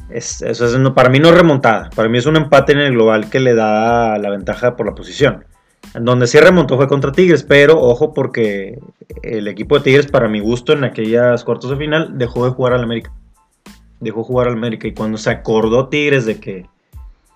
Es, 0.08 0.40
eso 0.42 0.66
es, 0.66 0.90
para 0.90 1.08
mí 1.08 1.18
no 1.18 1.28
es 1.28 1.34
remontada, 1.34 1.90
para 1.94 2.08
mí 2.08 2.16
es 2.16 2.26
un 2.26 2.36
empate 2.36 2.72
en 2.72 2.78
el 2.78 2.92
global 2.92 3.28
que 3.28 3.40
le 3.40 3.54
da 3.54 4.18
la 4.18 4.30
ventaja 4.30 4.76
por 4.76 4.86
la 4.86 4.94
posición. 4.94 5.44
En 5.94 6.04
donde 6.04 6.26
sí 6.26 6.38
remontó 6.38 6.76
fue 6.76 6.88
contra 6.88 7.12
Tigres, 7.12 7.42
pero 7.42 7.80
ojo 7.80 8.12
porque 8.12 8.78
el 9.22 9.48
equipo 9.48 9.78
de 9.78 9.84
Tigres, 9.84 10.06
para 10.06 10.28
mi 10.28 10.40
gusto, 10.40 10.72
en 10.72 10.84
aquellas 10.84 11.44
cuartos 11.44 11.70
de 11.70 11.76
final, 11.76 12.18
dejó 12.18 12.44
de 12.44 12.50
jugar 12.50 12.74
al 12.74 12.82
América. 12.82 13.12
Dejó 14.00 14.24
jugar 14.24 14.48
al 14.48 14.54
América 14.54 14.88
y 14.88 14.94
cuando 14.94 15.16
se 15.16 15.30
acordó 15.30 15.88
Tigres 15.88 16.26
de 16.26 16.38
que 16.38 16.66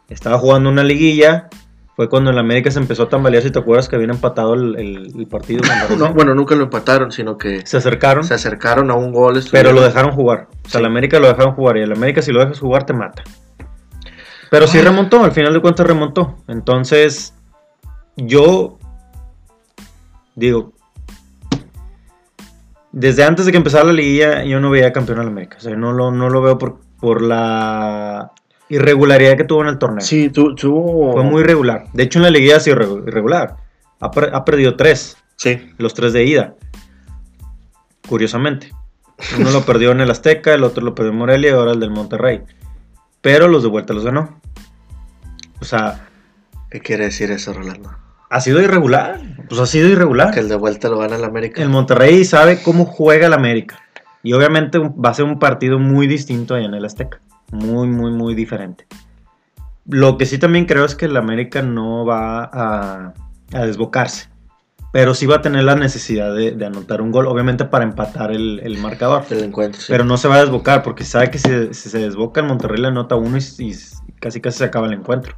estaba 0.09 0.39
jugando 0.39 0.69
una 0.69 0.85
liguilla, 0.85 1.49
fue 2.01 2.09
cuando 2.09 2.31
el 2.31 2.39
América 2.39 2.71
se 2.71 2.79
empezó 2.79 3.03
a 3.03 3.09
tambalear, 3.09 3.43
si 3.43 3.51
te 3.51 3.59
acuerdas 3.59 3.89
que 3.89 3.97
habían 3.97 4.11
empatado 4.11 4.55
el, 4.55 5.27
partido. 5.31 5.63
no, 5.99 6.15
bueno, 6.15 6.35
nunca 6.35 6.55
lo 6.55 6.65
empataron, 6.65 7.13
sino 7.13 7.37
que... 7.37 7.67
Se 7.67 7.77
acercaron. 7.77 8.25
Se 8.25 8.35
acercaron 8.35 8.91
a 8.91 8.95
un 8.95 9.13
gol. 9.13 9.43
Pero 9.51 9.73
lo 9.73 9.83
dejaron 9.83 10.13
jugar. 10.13 10.49
O 10.65 10.69
sea, 10.69 10.81
el 10.81 10.87
América 10.87 11.21
lo 11.21 11.29
dejaron 11.29 11.55
jugar 11.55 11.77
y 11.77 11.83
el 11.83 11.93
América 11.93 12.23
si 12.23 12.33
lo 12.33 12.41
dejas 12.41 12.59
jugar 12.59 12.85
te 12.85 12.93
mata. 12.93 13.23
Pero 14.51 14.67
sí 14.67 14.81
remontó, 14.81 15.23
al 15.23 15.33
final 15.33 15.53
de 15.53 15.61
cuentas 15.61 15.87
remontó. 15.87 16.37
Entonces, 16.49 17.35
yo 18.27 18.79
digo, 20.35 20.73
desde 22.93 23.25
antes 23.25 23.47
de 23.47 23.53
que 23.53 23.59
empezara 23.59 23.85
la 23.85 23.93
liguilla 23.93 24.45
yo 24.45 24.61
no 24.61 24.71
veía 24.71 24.93
campeón 24.93 25.21
al 25.21 25.29
América. 25.29 25.57
O 25.59 25.61
sea, 25.61 25.77
no 25.77 25.93
lo, 25.93 26.11
no 26.11 26.29
lo 26.29 26.43
veo 26.43 26.59
por, 26.59 26.81
por 26.99 27.23
la 27.23 28.33
irregularidad 28.69 29.37
que 29.37 29.45
tuvo 29.45 29.63
en 29.63 29.69
el 29.69 29.79
torneo. 29.79 30.01
Sí, 30.01 30.31
tuvo. 30.31 31.13
Fue 31.13 31.23
muy 31.23 31.43
irregular. 31.43 31.87
De 31.93 32.05
hecho, 32.05 32.19
en 32.19 32.25
la 32.25 32.31
liguilla 32.31 32.57
ha 32.57 32.61
sido 32.61 32.81
irregular. 33.07 33.57
Ha, 34.01 34.45
perdido 34.45 34.77
tres. 34.77 35.17
Sí. 35.37 35.73
Los 35.79 35.95
tres 35.95 36.13
de 36.13 36.25
ida. 36.25 36.55
Curiosamente. 38.09 38.73
Uno 39.39 39.51
lo 39.51 39.67
perdió 39.67 39.93
en 39.93 40.01
el 40.01 40.11
Azteca, 40.11 40.55
el 40.55 40.65
otro 40.65 40.83
lo 40.83 40.95
perdió 40.95 41.13
en 41.13 41.19
Morelia 41.19 41.51
y 41.51 41.53
ahora 41.53 41.73
el 41.73 41.81
del 41.81 41.91
Monterrey. 41.91 42.43
Pero 43.21 43.49
los 43.49 43.63
de 43.63 43.69
vuelta 43.69 43.93
los 43.93 44.05
ganó. 44.05 44.41
O 45.61 45.65
sea. 45.65 46.09
¿Qué 46.71 46.81
quiere 46.81 47.05
decir 47.05 47.31
eso, 47.31 47.53
Rolando? 47.53 47.91
Ha 48.31 48.41
sido 48.41 48.63
irregular. 48.63 49.21
Pues 49.49 49.61
ha 49.61 49.67
sido 49.67 49.89
irregular. 49.89 50.33
Que 50.33 50.41
el 50.41 50.49
de 50.49 50.55
vuelta 50.55 50.89
lo 50.89 50.99
gana 50.99 51.17
el 51.17 51.25
América. 51.25 51.61
El 51.61 51.69
Monterrey 51.69 52.25
sabe 52.25 52.63
cómo 52.63 52.85
juega 52.85 53.27
el 53.27 53.33
América. 53.33 53.81
Y 54.23 54.33
obviamente 54.35 54.79
va 54.79 55.11
a 55.11 55.15
ser 55.15 55.25
un 55.25 55.41
partido 55.41 55.81
muy 55.81 56.07
distinto 56.07 56.55
allá 56.55 56.67
en 56.67 56.75
el 56.75 56.85
Azteca. 56.85 57.21
Muy, 57.51 57.89
muy, 57.89 58.13
muy 58.13 58.37
diferente. 58.37 58.87
Lo 59.85 60.17
que 60.17 60.27
sí 60.27 60.39
también 60.39 60.67
creo 60.67 60.85
es 60.85 60.95
que 60.95 61.07
el 61.07 61.17
América 61.17 61.63
no 61.63 62.05
va 62.05 62.49
a, 62.53 63.15
desbocarse. 63.51 64.29
Pero 64.93 65.15
sí 65.15 65.27
va 65.27 65.37
a 65.37 65.43
tener 65.43 65.65
la 65.65 65.75
necesidad 65.75 66.33
de, 66.33 66.65
anotar 66.65 67.03
un 67.03 67.11
gol, 67.11 67.27
obviamente 67.27 67.65
para 67.65 67.83
empatar 67.85 68.31
el, 68.31 68.79
marcador. 68.79 69.25
El 69.31 69.43
encuentro, 69.43 69.81
Pero 69.89 70.05
no 70.05 70.17
se 70.17 70.29
va 70.29 70.37
a 70.37 70.41
desbocar, 70.41 70.85
porque 70.85 71.03
sabe 71.03 71.31
que 71.31 71.39
si, 71.39 71.75
se 71.75 71.99
desboca 71.99 72.41
el 72.41 72.47
Monterrey 72.47 72.81
le 72.81 72.89
anota 72.89 73.17
uno 73.17 73.39
y, 73.39 73.75
casi 74.21 74.41
casi 74.41 74.59
se 74.59 74.65
acaba 74.65 74.87
el 74.87 74.93
encuentro. 74.93 75.37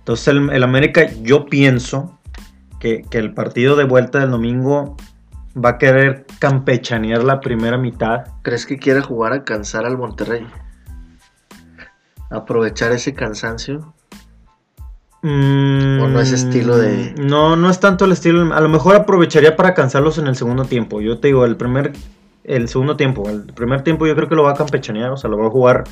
Entonces 0.00 0.28
el, 0.28 0.62
América, 0.62 1.08
yo 1.22 1.46
pienso 1.46 2.18
que, 2.78 3.02
que, 3.08 3.18
el 3.18 3.32
partido 3.32 3.76
de 3.76 3.84
vuelta 3.84 4.20
del 4.20 4.30
domingo 4.30 4.96
va 5.56 5.70
a 5.70 5.78
querer 5.78 6.26
campechanear 6.38 7.22
la 7.22 7.40
primera 7.40 7.78
mitad. 7.78 8.24
¿Crees 8.42 8.66
que 8.66 8.78
quiere 8.78 9.00
jugar 9.00 9.32
a 9.32 9.44
cansar 9.44 9.86
al 9.86 9.96
Monterrey? 9.96 10.46
aprovechar 12.30 12.92
ese 12.92 13.12
cansancio? 13.12 13.92
¿O 15.22 15.26
no 15.26 16.20
es 16.20 16.32
estilo 16.32 16.78
de.? 16.78 17.14
Mm, 17.18 17.26
no, 17.26 17.56
no 17.56 17.68
es 17.68 17.78
tanto 17.78 18.06
el 18.06 18.12
estilo. 18.12 18.54
A 18.54 18.60
lo 18.60 18.68
mejor 18.70 18.96
aprovecharía 18.96 19.54
para 19.54 19.74
cansarlos 19.74 20.16
en 20.16 20.26
el 20.26 20.36
segundo 20.36 20.64
tiempo. 20.64 21.02
Yo 21.02 21.18
te 21.18 21.28
digo, 21.28 21.44
el 21.44 21.56
primer. 21.56 21.92
El 22.42 22.68
segundo 22.68 22.96
tiempo. 22.96 23.28
El 23.28 23.42
primer 23.42 23.82
tiempo 23.82 24.06
yo 24.06 24.16
creo 24.16 24.30
que 24.30 24.34
lo 24.34 24.44
va 24.44 24.52
a 24.52 24.54
campechanear. 24.54 25.10
O 25.10 25.18
sea, 25.18 25.28
lo 25.28 25.36
va 25.36 25.48
a 25.48 25.50
jugar. 25.50 25.84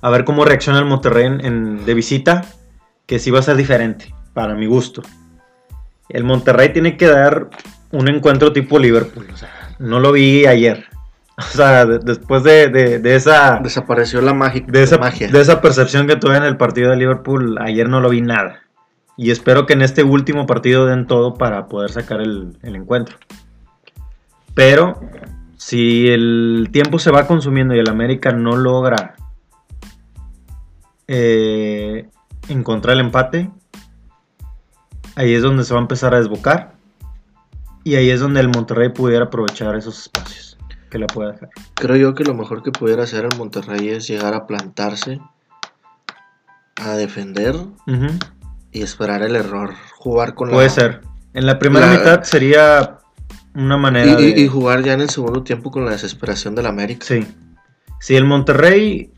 A 0.00 0.10
ver 0.10 0.24
cómo 0.24 0.44
reacciona 0.44 0.78
el 0.78 0.84
Monterrey 0.84 1.26
en, 1.26 1.84
de 1.84 1.94
visita. 1.94 2.44
Que 3.06 3.18
sí 3.18 3.30
va 3.30 3.38
a 3.38 3.42
ser 3.42 3.56
diferente. 3.56 4.14
Para 4.34 4.54
mi 4.54 4.66
gusto. 4.66 5.02
El 6.08 6.24
Monterrey 6.24 6.72
tiene 6.72 6.96
que 6.96 7.06
dar 7.06 7.48
un 7.92 8.08
encuentro 8.08 8.52
tipo 8.52 8.78
Liverpool. 8.78 9.26
O 9.32 9.36
sea, 9.36 9.50
no 9.78 10.00
lo 10.00 10.12
vi 10.12 10.46
ayer. 10.46 10.84
O 11.38 11.42
sea, 11.42 11.84
después 11.84 12.44
de, 12.44 13.00
esa... 13.04 13.60
Desapareció 13.62 14.22
la, 14.22 14.32
de 14.66 14.82
esa, 14.82 14.96
magia. 14.96 15.28
De 15.28 15.38
esa 15.38 15.60
percepción 15.60 16.06
que 16.06 16.16
tuve 16.16 16.34
en 16.34 16.44
el 16.44 16.56
partido 16.56 16.90
de 16.90 16.96
Liverpool, 16.96 17.58
ayer 17.60 17.90
no 17.90 18.00
lo 18.00 18.08
vi 18.08 18.22
nada. 18.22 18.62
Y 19.18 19.30
espero 19.30 19.66
que 19.66 19.72
en 19.72 19.82
este 19.82 20.02
último 20.02 20.46
partido 20.46 20.86
den 20.86 21.06
todo 21.06 21.34
para 21.34 21.68
poder 21.68 21.90
sacar 21.90 22.20
el, 22.20 22.56
encuentro. 22.62 23.16
Pero 24.54 25.00
si 25.56 26.08
el 26.08 26.68
tiempo 26.72 26.98
se 26.98 27.10
va 27.10 27.26
consumiendo 27.26 27.74
y 27.74 27.78
el 27.78 27.88
América 27.88 28.32
no 28.32 28.56
logra 28.56 29.14
eh, 31.08 32.08
encontrar 32.48 32.94
el 32.94 33.00
empate, 33.00 33.50
ahí 35.14 35.34
es 35.34 35.42
donde 35.42 35.64
se 35.64 35.74
va 35.74 35.80
a 35.80 35.82
empezar 35.82 36.14
a 36.14 36.18
desbocar. 36.18 36.74
Y 37.84 37.94
ahí 37.94 38.10
es 38.10 38.18
donde 38.18 38.40
el 38.40 38.48
Monterrey 38.48 38.88
pudiera 38.88 39.26
aprovechar 39.26 39.76
esos 39.76 40.00
espacios 40.00 40.58
que 40.90 40.98
la 40.98 41.06
pueda 41.06 41.32
dejar. 41.32 41.50
Creo 41.74 41.96
yo 41.96 42.14
que 42.14 42.24
lo 42.24 42.34
mejor 42.34 42.62
que 42.64 42.72
pudiera 42.72 43.04
hacer 43.04 43.24
el 43.24 43.38
Monterrey 43.38 43.90
es 43.90 44.08
llegar 44.08 44.34
a 44.34 44.46
plantarse, 44.46 45.20
a 46.76 46.90
defender 46.94 47.54
y 48.72 48.82
esperar 48.82 49.22
el 49.22 49.36
error. 49.36 49.74
Jugar 49.98 50.34
con 50.34 50.50
Puede 50.50 50.68
ser. 50.68 51.02
En 51.32 51.46
la 51.46 51.60
primera 51.60 51.86
mitad 51.92 52.24
sería 52.24 52.98
una 53.54 53.76
manera 53.76 54.20
y, 54.20 54.32
de... 54.32 54.40
y 54.40 54.48
jugar 54.48 54.82
ya 54.82 54.94
en 54.94 55.02
el 55.02 55.10
segundo 55.10 55.44
tiempo 55.44 55.70
con 55.70 55.84
la 55.84 55.92
desesperación 55.92 56.56
del 56.56 56.66
América. 56.66 57.06
Sí. 57.06 57.26
Si 58.00 58.16
el 58.16 58.24
Monterrey 58.24 59.12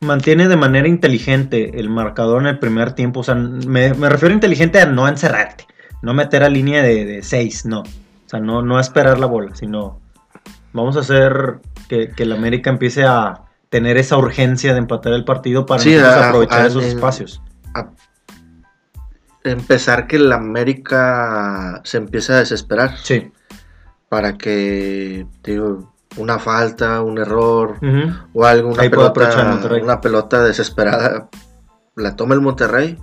mantiene 0.00 0.48
de 0.48 0.56
manera 0.56 0.88
inteligente 0.88 1.78
el 1.78 1.88
marcador 1.90 2.42
en 2.42 2.48
el 2.48 2.58
primer 2.58 2.92
tiempo, 2.92 3.20
o 3.20 3.24
sea, 3.24 3.34
me, 3.34 3.92
refiero 3.92 4.34
inteligente 4.34 4.80
a 4.80 4.86
no 4.86 5.08
encerrarte, 5.08 5.66
no 6.02 6.14
meter 6.14 6.42
a 6.42 6.48
línea 6.48 6.82
de 6.82 7.22
6, 7.22 7.66
no. 7.66 7.80
O 7.80 8.28
sea, 8.28 8.40
no, 8.40 8.62
no 8.62 8.80
esperar 8.80 9.18
la 9.18 9.26
bola, 9.26 9.54
sino 9.54 10.00
Vamos 10.76 10.94
a 10.98 11.00
hacer 11.00 11.60
que, 11.88 12.12
el 12.18 12.32
América 12.32 12.68
empiece 12.68 13.04
a 13.04 13.44
tener 13.70 13.96
esa 13.96 14.18
urgencia 14.18 14.74
de 14.74 14.78
empatar 14.78 15.14
el 15.14 15.24
partido 15.24 15.64
para 15.64 16.28
aprovechar 16.28 16.66
esos 16.66 16.84
espacios. 16.84 17.42
empezar 19.42 20.06
que 20.06 20.16
el 20.16 20.30
América 20.32 21.80
se 21.82 21.96
empiece 21.96 22.34
a 22.34 22.36
desesperar. 22.36 22.94
Sí. 22.98 23.32
Para 24.10 24.36
que, 24.36 25.26
digo, 25.42 25.94
una 26.16 26.38
falta, 26.38 27.02
un 27.02 27.18
error 27.18 27.78
o 28.32 28.44
algo, 28.44 28.70
una 28.70 28.82
pelota, 28.82 29.58
una 29.82 30.00
pelota 30.00 30.44
desesperada, 30.44 31.28
la 31.94 32.16
tome 32.16 32.34
el 32.34 32.40
Monterrey 32.40 32.98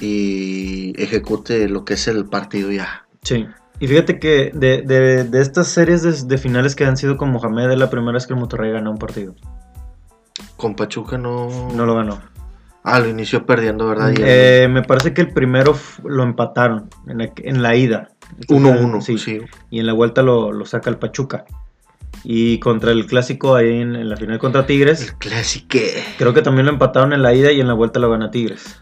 y 0.00 1.00
ejecute 1.00 1.68
lo 1.68 1.84
que 1.84 1.94
es 1.94 2.08
el 2.08 2.26
partido 2.26 2.70
ya. 2.70 3.06
Sí. 3.22 3.46
Y 3.80 3.86
fíjate 3.86 4.18
que 4.18 4.50
de, 4.54 4.82
de, 4.82 5.40
estas 5.40 5.68
series 5.68 6.26
de, 6.26 6.38
finales 6.38 6.74
que 6.74 6.84
han 6.84 6.96
sido 6.96 7.16
con 7.16 7.30
Mohamed, 7.30 7.70
es 7.70 7.78
la 7.78 7.90
primera 7.90 8.12
vez 8.12 8.26
que 8.26 8.32
el 8.32 8.40
Monterrey 8.40 8.72
ganó 8.72 8.90
un 8.90 8.98
partido. 8.98 9.34
Con 10.56 10.74
Pachuca 10.74 11.16
no. 11.16 11.68
No 11.74 11.86
lo 11.86 11.94
ganó. 11.94 12.20
Ah, 12.82 13.00
lo 13.00 13.08
inició 13.08 13.44
perdiendo, 13.44 13.86
¿verdad? 13.86 14.14
Eh, 14.18 14.66
me 14.70 14.82
parece 14.82 15.12
que 15.12 15.20
el 15.20 15.32
primero 15.32 15.76
lo 16.04 16.22
empataron 16.22 16.88
en 17.06 17.62
la, 17.62 17.76
ida. 17.76 18.10
1-1, 18.48 19.00
sí, 19.02 19.18
sí. 19.18 19.40
Y 19.70 19.80
en 19.80 19.86
la 19.86 19.92
vuelta 19.92 20.22
lo, 20.22 20.64
saca 20.64 20.88
el 20.88 20.96
Pachuca. 20.96 21.44
Y 22.24 22.58
contra 22.58 22.92
el 22.92 23.06
clásico 23.06 23.54
ahí 23.54 23.80
en, 23.80 23.96
en, 23.96 24.08
la 24.08 24.16
final 24.16 24.38
contra 24.38 24.66
Tigres. 24.66 25.02
El 25.02 25.14
clásico. 25.14 25.78
Creo 26.18 26.34
que 26.34 26.42
también 26.42 26.66
lo 26.66 26.72
empataron 26.72 27.12
en 27.12 27.22
la 27.22 27.34
ida 27.34 27.52
y 27.52 27.60
en 27.60 27.68
la 27.68 27.74
vuelta 27.74 28.00
lo 28.00 28.10
gana 28.10 28.30
Tigres. 28.30 28.80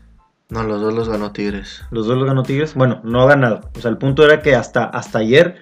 No, 0.48 0.62
los 0.62 0.80
dos 0.80 0.94
los 0.94 1.08
ganó 1.08 1.32
Tigres. 1.32 1.82
Los 1.90 2.06
dos 2.06 2.16
los 2.16 2.26
ganó 2.26 2.42
Tigres. 2.42 2.74
Bueno, 2.74 3.00
no 3.04 3.22
ha 3.22 3.26
ganado. 3.26 3.68
O 3.76 3.80
sea, 3.80 3.90
el 3.90 3.98
punto 3.98 4.24
era 4.24 4.42
que 4.42 4.54
hasta, 4.54 4.84
hasta 4.84 5.18
ayer 5.18 5.56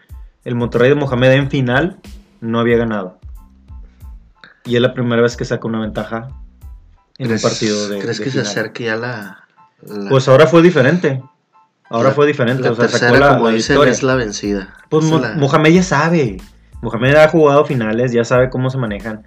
el 0.44 0.54
Monterrey 0.54 0.90
de 0.90 0.94
Mohamed 0.94 1.32
en 1.32 1.50
final 1.50 1.98
no 2.40 2.60
había 2.60 2.76
ganado. 2.76 3.18
Y 4.64 4.76
es 4.76 4.82
la 4.82 4.94
primera 4.94 5.22
vez 5.22 5.36
que 5.36 5.44
saca 5.44 5.66
una 5.66 5.80
ventaja 5.80 6.28
en 7.18 7.32
un 7.32 7.40
partido 7.40 7.88
de. 7.88 7.98
¿Crees 7.98 8.18
de 8.18 8.24
que 8.24 8.30
final. 8.30 8.46
se 8.46 8.50
acerque 8.52 8.84
ya 8.84 8.96
la. 8.96 9.44
la- 9.86 10.10
Pues 10.10 10.28
ahora 10.28 10.46
fue 10.46 10.62
diferente. 10.62 11.22
Ahora 11.90 12.10
la- 12.10 12.14
fue 12.14 12.26
diferente. 12.26 12.62
La 12.62 12.72
o 12.72 12.74
sea, 12.74 12.86
tercera, 12.86 13.08
sacó 13.12 13.20
la, 13.20 13.34
como 13.34 13.48
la 13.48 13.54
dicen, 13.54 13.88
es 13.88 14.02
la 14.02 14.14
vencida. 14.14 14.74
Pues 14.88 15.04
Es 15.04 15.10
Mo- 15.10 15.18
la- 15.18 15.34
Mohamed 15.34 15.70
ya 15.72 15.82
sabe. 15.82 16.38
Mohamed 16.84 17.14
ha 17.14 17.28
jugado 17.28 17.64
finales, 17.64 18.12
ya 18.12 18.24
sabe 18.24 18.50
cómo 18.50 18.68
se 18.68 18.76
manejan. 18.76 19.24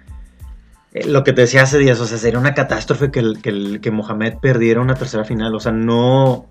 Eh, 0.92 1.08
lo 1.08 1.24
que 1.24 1.32
te 1.32 1.42
decía 1.42 1.62
hace 1.62 1.76
días, 1.78 1.98
o 1.98 2.06
sea, 2.06 2.16
sería 2.16 2.38
una 2.38 2.54
catástrofe 2.54 3.10
que, 3.10 3.80
que, 3.82 3.90
Mohamed 3.90 4.38
perdiera 4.40 4.80
una 4.80 4.94
tercera 4.94 5.24
final. 5.24 5.54
O 5.56 5.60
sea, 5.60 5.72
no, 5.72 6.46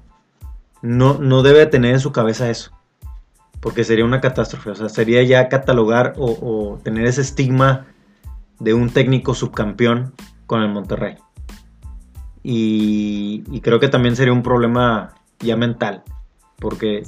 no, 0.81 1.17
no 1.17 1.43
debe 1.43 1.65
tener 1.65 1.93
en 1.93 2.01
su 2.01 2.11
cabeza 2.11 2.49
eso. 2.49 2.71
Porque 3.61 3.85
sería 3.85 4.03
una 4.03 4.19
catástrofe. 4.19 4.69
O 4.71 4.75
sea, 4.75 4.89
sería 4.89 5.23
ya 5.23 5.47
catalogar 5.47 6.13
o, 6.17 6.77
tener 6.83 7.05
ese 7.05 7.21
estigma 7.21 7.87
de 8.59 8.73
un 8.73 8.89
técnico 8.89 9.33
subcampeón 9.33 10.13
con 10.45 10.61
el 10.61 10.69
Monterrey. 10.69 11.15
Y, 12.43 13.43
y 13.49 13.61
creo 13.61 13.79
que 13.79 13.87
también 13.87 14.17
sería 14.17 14.33
un 14.33 14.43
problema 14.43 15.15
ya 15.39 15.55
mental. 15.55 16.03
Porque 16.59 17.03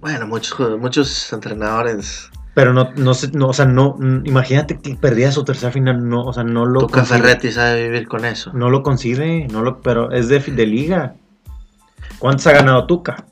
Bueno, 0.00 0.28
muchos, 0.28 0.78
muchos 0.78 1.32
entrenadores. 1.32 2.30
Pero 2.54 2.74
no, 2.74 2.90
no, 2.96 3.14
sé- 3.14 3.30
no, 3.32 3.48
o 3.48 3.52
sea, 3.54 3.64
no, 3.64 3.96
imagínate 4.24 4.78
que 4.78 4.94
perdía 4.94 5.32
su 5.32 5.42
tercera 5.44 5.72
final, 5.72 6.06
no, 6.06 6.22
o 6.24 6.32
sea, 6.34 6.44
no 6.44 6.66
lo 6.66 6.80
Tuca. 6.80 7.04
Ferretti 7.04 7.50
sabe 7.50 7.84
vivir 7.84 8.06
con 8.08 8.24
eso. 8.26 8.52
No 8.52 8.68
lo 8.68 8.82
consigue, 8.82 9.46
no 9.50 9.62
lo, 9.62 9.80
pero 9.80 10.10
es 10.10 10.28
de, 10.28 10.38
de 10.40 10.66
liga. 10.66 11.14
¿Cuántos 12.18 12.46
ha 12.48 12.52
ganado 12.52 12.86
Tuca? 12.86 13.24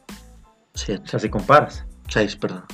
Siete, 0.74 1.02
O 1.04 1.06
sea, 1.09 1.20
si 1.20 1.28
comparas. 1.28 1.85
seis, 2.09 2.35
perdón. 2.37 2.64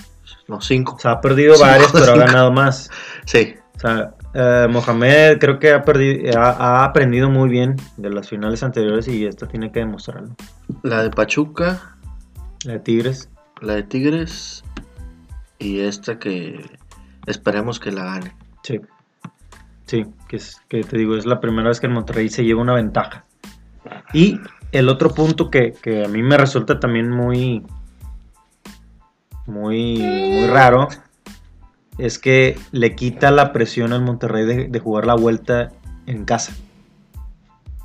No, 0.49 0.61
cinco. 0.61 0.95
O 0.95 0.99
sea, 1.01 1.13
ha 1.13 1.21
perdido 1.21 1.55
Cinco, 1.55 1.67
varios, 1.67 1.93
pero 1.93 2.13
ha 2.13 2.17
ganado 2.17 2.53
más. 2.53 2.91
Sí. 3.25 3.55
O 3.75 3.79
sea, 3.81 4.15
eh, 4.33 4.69
Mohamed 4.71 5.39
creo 5.39 5.59
que 5.59 5.73
ha, 5.73 5.83
perdido, 5.83 6.41
ha, 6.41 6.51
ha 6.51 6.85
aprendido 6.85 7.29
muy 7.29 7.49
bien 7.51 7.75
de 7.97 8.09
las 8.11 8.29
finales 8.29 8.63
anteriores 8.63 9.07
y 9.09 9.27
esta 9.27 9.47
tiene 9.49 9.71
que 9.73 9.81
demostrarlo. 9.81 10.35
La 10.83 11.03
de 11.03 11.11
Pachuca, 11.11 11.97
La 12.65 12.75
de 12.75 12.79
Tigres, 12.79 13.29
la 13.61 13.75
de 13.75 13.83
Tigres 13.83 14.63
y 15.59 15.81
esta 15.81 16.19
que 16.19 16.65
esperemos 17.27 17.81
que 17.81 17.93
la 17.93 18.05
gane. 18.05 18.35
sí. 18.63 18.81
Sí, 19.87 20.05
que, 20.27 20.35
es, 20.35 20.61
que 20.69 20.83
te 20.83 20.99
digo, 20.99 21.15
es 21.15 21.27
la 21.27 21.39
primera 21.39 21.69
vez 21.69 21.79
que 21.79 21.87
el 21.87 21.93
Monterrey 21.93 22.29
se 22.29 22.45
lleva 22.45 22.61
una 22.61 22.75
ventaja. 22.75 23.25
Y 24.13 24.41
el 24.73 24.89
otro 24.89 25.15
punto 25.15 25.49
que, 25.49 25.75
que 25.81 26.05
a 26.05 26.09
mí 26.09 26.25
me 26.25 26.37
resulta 26.37 26.81
también 26.81 27.09
muy, 27.09 27.63
muy, 29.47 29.99
muy 29.99 30.47
raro 30.49 30.89
es 31.99 32.19
que 32.19 32.59
le 32.73 32.97
quita 32.97 33.31
la 33.31 33.53
presión 33.53 33.93
al 33.93 34.03
Monterrey 34.03 34.45
de, 34.45 34.67
de 34.67 34.81
jugar 34.81 35.07
la 35.07 35.15
vuelta 35.15 35.71
en 36.07 36.25
casa. 36.25 36.53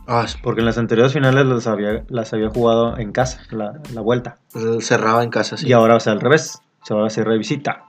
Ah, 0.07 0.25
Porque 0.41 0.61
en 0.61 0.65
las 0.65 0.77
anteriores 0.79 1.13
finales 1.13 1.45
las 1.45 1.67
había, 1.67 2.03
las 2.09 2.33
había 2.33 2.49
jugado 2.49 2.97
en 2.97 3.11
casa, 3.11 3.41
la, 3.51 3.79
la 3.93 4.01
vuelta. 4.01 4.37
cerraba 4.79 5.23
en 5.23 5.29
casa, 5.29 5.55
sí. 5.55 5.67
Y 5.67 5.73
ahora 5.73 5.93
va 5.93 5.97
a 5.97 6.01
ser 6.01 6.13
al 6.13 6.19
revés, 6.21 6.61
se 6.83 6.93
va 6.93 7.03
a 7.03 7.07
hacer 7.07 7.25
revisita. 7.27 7.85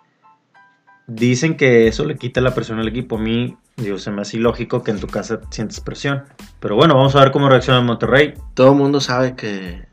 Dicen 1.06 1.56
que 1.56 1.88
eso 1.88 2.04
le 2.04 2.16
quita 2.16 2.40
la 2.40 2.54
presión 2.54 2.78
al 2.78 2.88
equipo. 2.88 3.16
A 3.16 3.20
mí, 3.20 3.56
digo, 3.76 3.98
se 3.98 4.10
me 4.10 4.22
hace 4.22 4.36
ilógico 4.36 4.82
que 4.82 4.90
en 4.92 5.00
tu 5.00 5.06
casa 5.08 5.40
sientes 5.50 5.80
presión. 5.80 6.24
Pero 6.60 6.76
bueno, 6.76 6.94
vamos 6.94 7.14
a 7.16 7.20
ver 7.20 7.32
cómo 7.32 7.48
reacciona 7.48 7.80
el 7.80 7.84
Monterrey. 7.86 8.34
Todo 8.54 8.70
el 8.72 8.78
mundo 8.78 9.00
sabe 9.00 9.34
que 9.34 9.86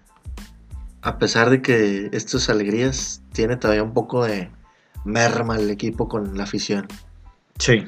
a 1.02 1.18
pesar 1.18 1.50
de 1.50 1.62
que 1.62 2.10
estas 2.14 2.50
alegrías 2.50 3.22
tiene 3.34 3.56
todavía 3.58 3.84
un 3.84 3.94
poco 3.94 4.26
de 4.26 4.52
merma 5.06 5.56
el 5.58 5.70
equipo 5.70 6.08
con 6.08 6.38
la 6.38 6.44
afición. 6.44 6.88
Sí. 7.58 7.86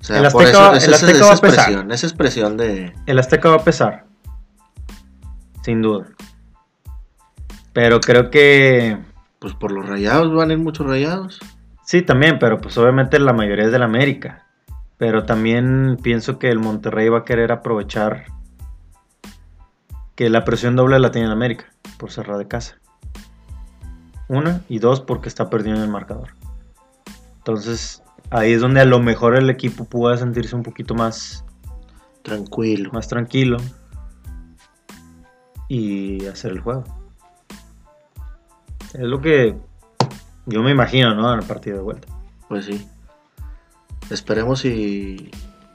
O 0.00 0.04
sea, 0.04 0.18
El 0.20 0.30
por 0.30 0.44
Azteca- 0.44 0.50
eso 0.50 0.70
el 0.70 0.76
es 0.76 0.82
esa, 0.84 0.94
Azteca 0.94 1.12
esa 1.18 1.26
va 1.26 1.34
a 1.34 1.40
pesar. 1.40 1.92
esa 1.92 2.06
expresión 2.06 2.56
de 2.56 2.92
El 3.06 3.18
Azteca 3.18 3.48
va 3.50 3.56
a 3.56 3.64
pesar. 3.64 4.06
Sin 5.62 5.82
duda. 5.82 6.06
Pero 7.72 8.00
creo 8.00 8.30
que... 8.30 8.96
pues 9.38 9.54
por 9.54 9.72
los 9.72 9.86
rayados 9.86 10.34
van 10.34 10.50
a 10.50 10.52
ir 10.54 10.58
muchos 10.58 10.86
rayados. 10.86 11.40
Sí, 11.84 12.02
también, 12.02 12.38
pero 12.38 12.58
pues 12.58 12.76
obviamente 12.78 13.18
la 13.18 13.32
mayoría 13.32 13.66
es 13.66 13.72
del 13.72 13.82
América. 13.82 14.46
Pero 14.98 15.24
también 15.24 15.98
pienso 16.02 16.38
que 16.38 16.50
el 16.50 16.58
Monterrey 16.58 17.08
va 17.08 17.18
a 17.18 17.24
querer 17.24 17.52
aprovechar 17.52 18.24
que 20.14 20.30
la 20.30 20.44
presión 20.44 20.74
doble 20.74 20.98
la 20.98 21.10
tiene 21.10 21.26
el 21.26 21.32
América 21.32 21.66
por 21.98 22.10
cerrar 22.10 22.38
de 22.38 22.48
casa. 22.48 22.80
Una 24.28 24.62
y 24.68 24.78
dos 24.78 25.00
porque 25.00 25.28
está 25.28 25.50
perdiendo 25.50 25.84
el 25.84 25.90
marcador. 25.90 26.30
Entonces 27.38 28.02
ahí 28.30 28.52
es 28.52 28.60
donde 28.60 28.80
a 28.80 28.86
lo 28.86 28.98
mejor 29.00 29.36
el 29.36 29.50
equipo 29.50 29.84
pueda 29.84 30.16
sentirse 30.16 30.56
un 30.56 30.62
poquito 30.62 30.94
más, 30.94 31.44
Tranquilo. 32.22 32.90
más 32.92 33.06
tranquilo 33.06 33.58
y 35.68 36.26
hacer 36.26 36.52
el 36.52 36.60
juego. 36.60 36.84
Es 38.98 39.02
lo 39.02 39.20
que 39.20 39.56
yo 40.46 40.62
me 40.62 40.70
imagino, 40.70 41.14
¿no? 41.14 41.32
En 41.32 41.40
el 41.40 41.46
partido 41.46 41.76
de 41.76 41.82
vuelta. 41.82 42.08
Pues 42.48 42.64
sí. 42.64 42.88
Esperemos 44.10 44.64
y 44.64 45.30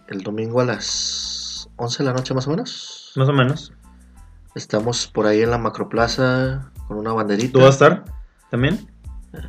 el 0.07 0.23
domingo 0.23 0.61
a 0.61 0.65
las 0.65 1.69
11 1.75 2.03
de 2.03 2.09
la 2.09 2.13
noche 2.15 2.33
más 2.33 2.47
o 2.47 2.51
menos. 2.51 3.11
Más 3.15 3.29
o 3.29 3.33
menos. 3.33 3.73
Estamos 4.55 5.07
por 5.07 5.27
ahí 5.27 5.41
en 5.41 5.51
la 5.51 5.57
macroplaza 5.57 6.71
con 6.87 6.97
una 6.97 7.13
banderita. 7.13 7.53
¿Tú 7.53 7.59
vas 7.59 7.67
a 7.67 7.71
estar 7.71 8.05
también? 8.49 8.87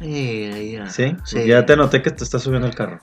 Ahí, 0.01 0.73
ya. 0.73 0.89
Sí. 0.89 1.17
Sí. 1.25 1.47
Ya 1.47 1.67
te 1.67 1.77
noté 1.77 2.03
que 2.03 2.11
te 2.11 2.23
estás 2.23 2.43
subiendo 2.43 2.69
el 2.69 2.75
carro. 2.75 3.01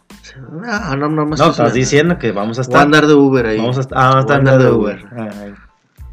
No, 0.49 0.95
no, 0.95 1.09
no 1.09 1.25
me 1.25 1.35
No, 1.35 1.49
estás 1.49 1.73
diciendo 1.73 2.17
que 2.17 2.31
vamos 2.31 2.57
a 2.57 2.61
Voy 2.61 2.67
a 2.67 2.69
estar. 2.69 2.81
andar 2.83 3.07
de 3.07 3.13
Uber 3.13 3.45
ahí. 3.45 3.57
Vamos 3.57 3.77
a 3.77 3.81
estar. 3.81 3.97
Ah, 3.97 4.01
vamos 4.01 4.15
a 4.15 4.19
estar 4.21 4.39
andar 4.39 4.61
de 4.61 4.71
Uber. 4.71 5.05
Ah. 5.11 5.29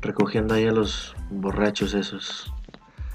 Recogiendo 0.00 0.54
ahí 0.54 0.66
a 0.66 0.72
los 0.72 1.14
borrachos 1.30 1.94
esos. 1.94 2.52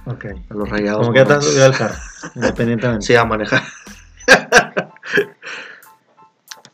Ok. 0.05 0.25
A 0.49 0.53
los 0.53 0.69
rayados. 0.69 1.01
Como 1.01 1.13
que 1.13 1.19
ya 1.19 1.25
te 1.25 1.33
has 1.33 1.45
subido 1.45 1.65
al 1.65 1.77
carro. 1.77 1.95
Independientemente. 2.35 3.05
Sí, 3.05 3.15
a 3.15 3.25
manejar. 3.25 3.63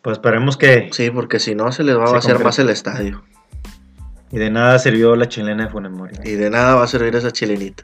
Pues 0.08 0.20
esperemos 0.20 0.56
que. 0.56 0.88
Sí, 0.94 1.10
porque 1.10 1.38
si 1.38 1.54
no 1.54 1.70
se 1.74 1.84
les 1.84 1.98
va 1.98 2.06
a 2.06 2.12
vaciar 2.14 2.42
más 2.42 2.58
el 2.60 2.70
estadio. 2.70 3.26
Y 4.32 4.38
de 4.38 4.50
nada 4.50 4.80
sirvió 4.80 5.18
la 5.18 5.28
chilena 5.28 5.66
de 5.66 5.70
Funes 5.70 5.92
Mori. 5.92 6.16
Y 6.24 6.36
de 6.36 6.50
nada 6.50 6.76
va 6.76 6.84
a 6.86 6.88
servir 6.88 7.14
esa 7.18 7.32
chilenita. 7.32 7.84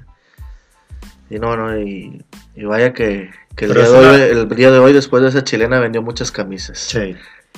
Y 1.30 1.38
no, 1.40 1.58
no, 1.58 1.78
y, 1.78 2.24
y 2.56 2.64
vaya 2.64 2.94
que, 2.94 3.30
que 3.58 3.66
el, 3.66 3.74
día 3.74 3.90
de 3.90 3.98
hoy, 3.98 4.22
el 4.22 4.48
día 4.48 4.72
de 4.72 4.80
hoy, 4.80 4.94
después 4.94 5.22
de 5.22 5.30
esa 5.30 5.44
chilena, 5.44 5.82
vendió 5.82 6.02
muchas 6.02 6.32
camisas. 6.32 6.78
Sí. 6.80 7.14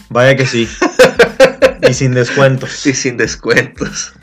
Vaya 0.10 0.36
que 0.36 0.48
sí. 0.48 0.67
y 1.88 1.93
sin 1.93 2.15
descuentos. 2.15 2.88
Y 2.88 2.93
sin 2.95 3.17
descuentos. 3.17 4.13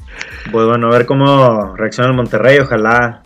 Pues 0.50 0.66
bueno, 0.66 0.88
a 0.88 0.90
ver 0.90 1.06
cómo 1.06 1.76
reacciona 1.76 2.10
el 2.10 2.16
Monterrey. 2.16 2.58
Ojalá 2.58 3.22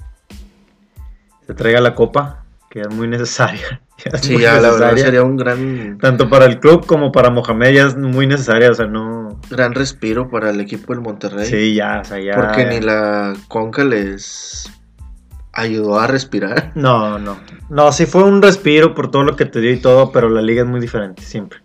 se 1.46 1.54
traiga 1.54 1.80
la 1.80 1.94
copa, 1.94 2.44
que 2.70 2.80
es 2.80 2.94
muy 2.94 3.08
necesaria. 3.08 3.80
Ya 4.04 4.18
Sí, 4.18 4.34
muy 4.34 4.42
ya 4.42 4.60
la 4.60 4.72
verdad 4.72 4.94
sería 4.94 5.22
un 5.22 5.38
gran, 5.38 5.96
Tanto 5.96 6.28
para 6.28 6.44
el 6.44 6.60
club 6.60 6.84
como 6.84 7.12
para 7.12 7.30
Mohamed 7.30 7.72
ya 7.72 7.86
es 7.86 7.96
muy 7.96 8.26
necesaria. 8.26 8.70
O 8.70 8.74
sea, 8.74 8.86
no. 8.86 9.40
gran 9.48 9.72
respiro 9.72 10.28
para 10.28 10.50
el 10.50 10.60
equipo 10.60 10.92
del 10.92 11.00
Monterrey. 11.00 11.46
Sí, 11.46 11.74
ya, 11.74 12.00
o 12.00 12.04
sea, 12.04 12.20
ya. 12.20 12.34
porque 12.34 12.66
ni 12.66 12.80
la 12.82 13.32
Conca 13.48 13.84
les 13.84 14.70
ayudó 15.54 15.98
a 15.98 16.06
respirar. 16.08 16.72
No, 16.74 17.18
no. 17.18 17.38
No, 17.70 17.90
sí 17.90 18.04
fue 18.04 18.22
un 18.24 18.42
respiro 18.42 18.94
por 18.94 19.10
todo 19.10 19.22
lo 19.22 19.34
que 19.34 19.46
te 19.46 19.60
dio 19.60 19.72
y 19.72 19.80
todo, 19.80 20.12
pero 20.12 20.28
la 20.28 20.42
liga 20.42 20.60
es 20.60 20.68
muy 20.68 20.78
diferente, 20.78 21.22
siempre. 21.22 21.60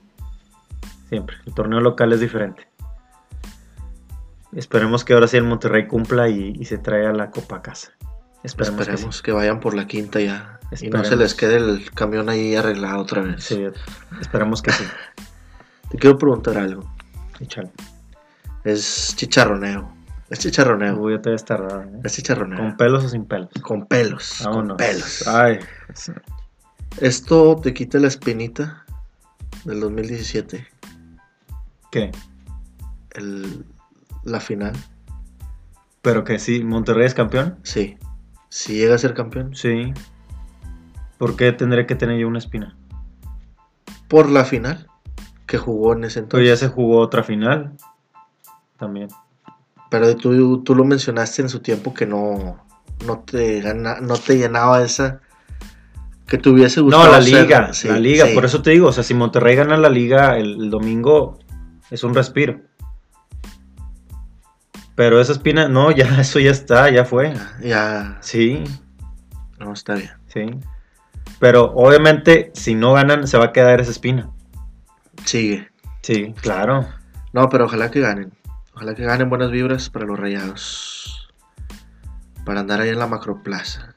Siempre. 1.10 1.36
El 1.46 1.54
torneo 1.54 1.82
local 1.82 2.14
es 2.14 2.22
diferente. 2.22 2.66
Esperemos 4.56 5.04
que 5.04 5.12
ahora 5.12 5.28
sí 5.28 5.36
el 5.36 5.44
Monterrey 5.44 5.86
cumpla 5.86 6.30
y, 6.30 6.54
y 6.58 6.64
se 6.64 6.78
traiga 6.78 7.12
la 7.12 7.30
copa 7.30 7.58
a 7.58 7.62
casa. 7.62 7.92
Esperemos, 8.44 8.82
Esperemos 8.82 9.22
que, 9.22 9.32
vayan 9.32 9.60
por 9.60 9.76
la 9.76 9.88
quinta 9.88 10.20
ya. 10.20 10.60
Y 10.80 10.90
no 10.90 11.04
se 11.04 11.16
les 11.16 11.36
quede 11.36 11.58
el 11.58 11.92
camión 11.92 12.30
ahí 12.30 12.56
arreglado 12.56 13.02
otra 13.02 13.22
vez. 13.22 13.44
sí. 13.44 13.66
Esperemos 14.20 14.62
que 14.62 14.72
sí. 14.72 14.84
Te 15.90 15.98
quiero 15.98 16.18
preguntar 16.18 16.58
algo. 16.58 16.90
Échale. 17.40 17.72
Es 18.64 19.14
chicharroneo. 19.18 19.94
Es 20.30 20.40
chicharroneo. 20.40 20.98
Uy, 20.98 21.14
ya 21.14 21.22
te 21.22 21.30
voy 21.30 21.40
a 21.40 21.44
tardar. 21.44 21.88
¿eh? 21.88 22.00
Es 22.04 22.14
chicharroneo. 22.14 22.58
¿Con 22.58 22.78
pelos 22.78 23.04
o 23.04 23.10
sin 23.10 23.26
pelos? 23.26 23.50
Con 23.62 23.86
pelos. 23.86 24.42
Vámonos. 24.46 24.70
Con 24.70 24.78
pelos. 24.78 25.28
Ay. 25.28 25.60
sí. 25.94 26.14
Esto 27.00 27.58
te 27.62 27.74
quita 27.74 28.00
la 28.00 28.08
espinita 28.08 28.86
del 29.66 29.82
2017. 29.82 30.68
¿Qué? 31.92 32.12
El, 33.12 33.66
la 34.24 34.40
final. 34.40 34.74
¿Pero 36.02 36.24
que 36.24 36.40
sí? 36.40 36.64
¿Monterrey 36.64 37.06
es 37.06 37.14
campeón? 37.14 37.58
Sí. 37.64 37.98
Si 38.52 38.74
llega 38.74 38.96
a 38.96 38.98
ser 38.98 39.14
campeón. 39.14 39.56
Sí. 39.56 39.94
¿Por 41.18 41.38
qué 41.38 41.54
tendré 41.54 41.86
que 41.86 41.96
tener 41.96 42.20
yo 42.20 42.28
una 42.28 42.40
espina? 42.40 42.76
Por 44.10 44.30
la 44.30 44.44
final 44.44 44.88
que 45.46 45.58
jugó 45.58 45.94
en 45.94 46.04
ese 46.04 46.24
Pero 46.24 46.44
ya 46.44 46.52
entonces. 46.52 46.60
se 46.60 46.76
jugó 46.76 47.00
otra 47.00 47.24
final. 47.24 47.78
También. 48.78 49.08
Pero 49.90 50.18
tú, 50.18 50.64
tú 50.64 50.76
lo 50.76 50.84
mencionaste 50.84 51.42
en 51.42 51.48
su 51.50 51.62
tiempo 51.62 51.94
que 51.94 52.06
no, 52.06 52.62
no, 53.06 53.20
te, 53.20 53.62
gana, 53.62 54.02
no 54.02 54.16
te 54.18 54.38
llenaba 54.38 54.84
esa 54.84 55.22
que 56.28 56.38
te 56.38 56.50
hubiese 56.50 56.82
gustado. 56.82 57.06
No, 57.06 57.12
la 57.12 57.22
liga, 57.22 57.72
la 57.86 58.00
liga, 58.00 58.26
por 58.34 58.44
eso 58.44 58.62
te 58.62 58.72
digo, 58.72 58.88
o 58.88 58.92
sea, 58.92 59.04
si 59.04 59.14
Monterrey 59.14 59.56
gana 59.56 59.78
la 59.78 59.90
liga 59.90 60.38
el, 60.38 60.70
domingo, 60.70 61.40
es 61.90 62.04
un 62.04 62.14
respiro. 62.14 62.60
Pero 64.96 65.20
esa 65.22 65.32
espina, 65.32 65.68
no, 65.68 65.92
ya, 65.92 66.06
eso 66.22 66.40
ya 66.40 66.52
está, 66.52 66.90
ya 66.90 67.06
fue. 67.06 67.34
Ya. 67.62 68.18
Sí. 68.22 68.64
No, 69.60 69.74
está 69.74 69.96
bien. 69.96 70.12
Sí. 70.28 70.60
Pero 71.40 71.72
obviamente, 71.74 72.52
si 72.54 72.76
no 72.76 72.94
ganan, 72.94 73.28
se 73.28 73.38
va 73.38 73.46
a 73.46 73.52
quedar 73.52 73.80
esa 73.82 73.92
espina. 73.92 74.30
Sigue. 75.26 75.70
Sí, 76.02 76.34
claro. 76.42 76.88
No, 77.34 77.50
pero 77.50 77.66
ojalá 77.66 77.92
que 77.92 78.00
ganen. 78.00 78.32
Ojalá 78.74 78.96
que 78.96 79.04
ganen 79.04 79.30
buenas 79.30 79.52
vibras 79.52 79.90
para 79.90 80.06
los 80.06 80.20
rayados. 80.20 81.30
Para 82.46 82.62
andar 82.62 82.82
ahí 82.82 82.90
en 82.90 83.00
la 83.00 83.08
macroplaza. 83.08 83.96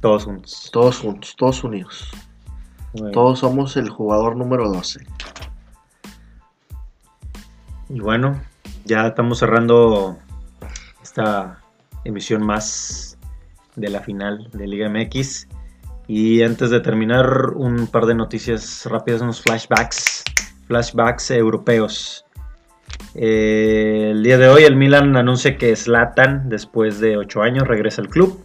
Todos 0.00 0.24
juntos. 0.24 0.70
Todos 0.72 0.98
juntos, 0.98 1.34
todos 1.36 1.62
unidos. 1.62 2.10
Todos 3.12 3.38
somos 3.38 3.76
el 3.76 3.88
jugador 3.88 4.36
número 4.36 4.68
12. 4.68 5.06
Y 7.88 8.00
bueno, 8.00 8.40
ya 8.84 9.06
estamos 9.06 9.38
cerrando 9.38 10.18
esta 11.02 11.60
emisión 12.04 12.44
más 12.44 13.18
de 13.76 13.88
la 13.88 14.00
final 14.00 14.48
de 14.52 14.66
Liga 14.66 14.88
MX. 14.88 15.48
Y 16.08 16.42
antes 16.42 16.70
de 16.70 16.80
terminar, 16.80 17.52
un 17.54 17.86
par 17.86 18.06
de 18.06 18.14
noticias 18.14 18.86
rápidas, 18.86 19.22
unos 19.22 19.40
flashbacks. 19.40 20.24
Flashbacks 20.66 21.30
europeos. 21.30 22.24
Eh, 23.14 24.08
el 24.10 24.22
día 24.22 24.38
de 24.38 24.48
hoy 24.48 24.64
el 24.64 24.76
Milan 24.76 25.16
anuncia 25.16 25.56
que 25.56 25.74
Zlatan, 25.76 26.48
después 26.48 27.00
de 27.00 27.16
8 27.16 27.42
años, 27.42 27.68
regresa 27.68 28.02
al 28.02 28.08
club. 28.08 28.38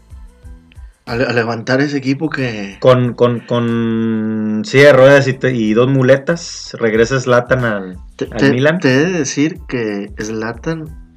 A, 1.07 1.15
levantar 1.15 1.79
ese 1.79 1.97
equipo 1.97 2.29
que... 2.29 2.77
Con, 2.81 3.13
con, 3.13 3.39
con 3.39 4.63
silla 4.65 4.87
de 4.87 4.93
ruedas 4.93 5.27
y, 5.27 5.73
dos 5.73 5.87
muletas, 5.87 6.75
regresa 6.79 7.17
Zlatan 7.21 7.63
al, 7.63 7.97
Milan. 8.41 8.79
Te 8.79 8.93
he 8.93 9.05
de 9.05 9.11
decir 9.13 9.61
que 9.69 10.11
Zlatan 10.21 11.15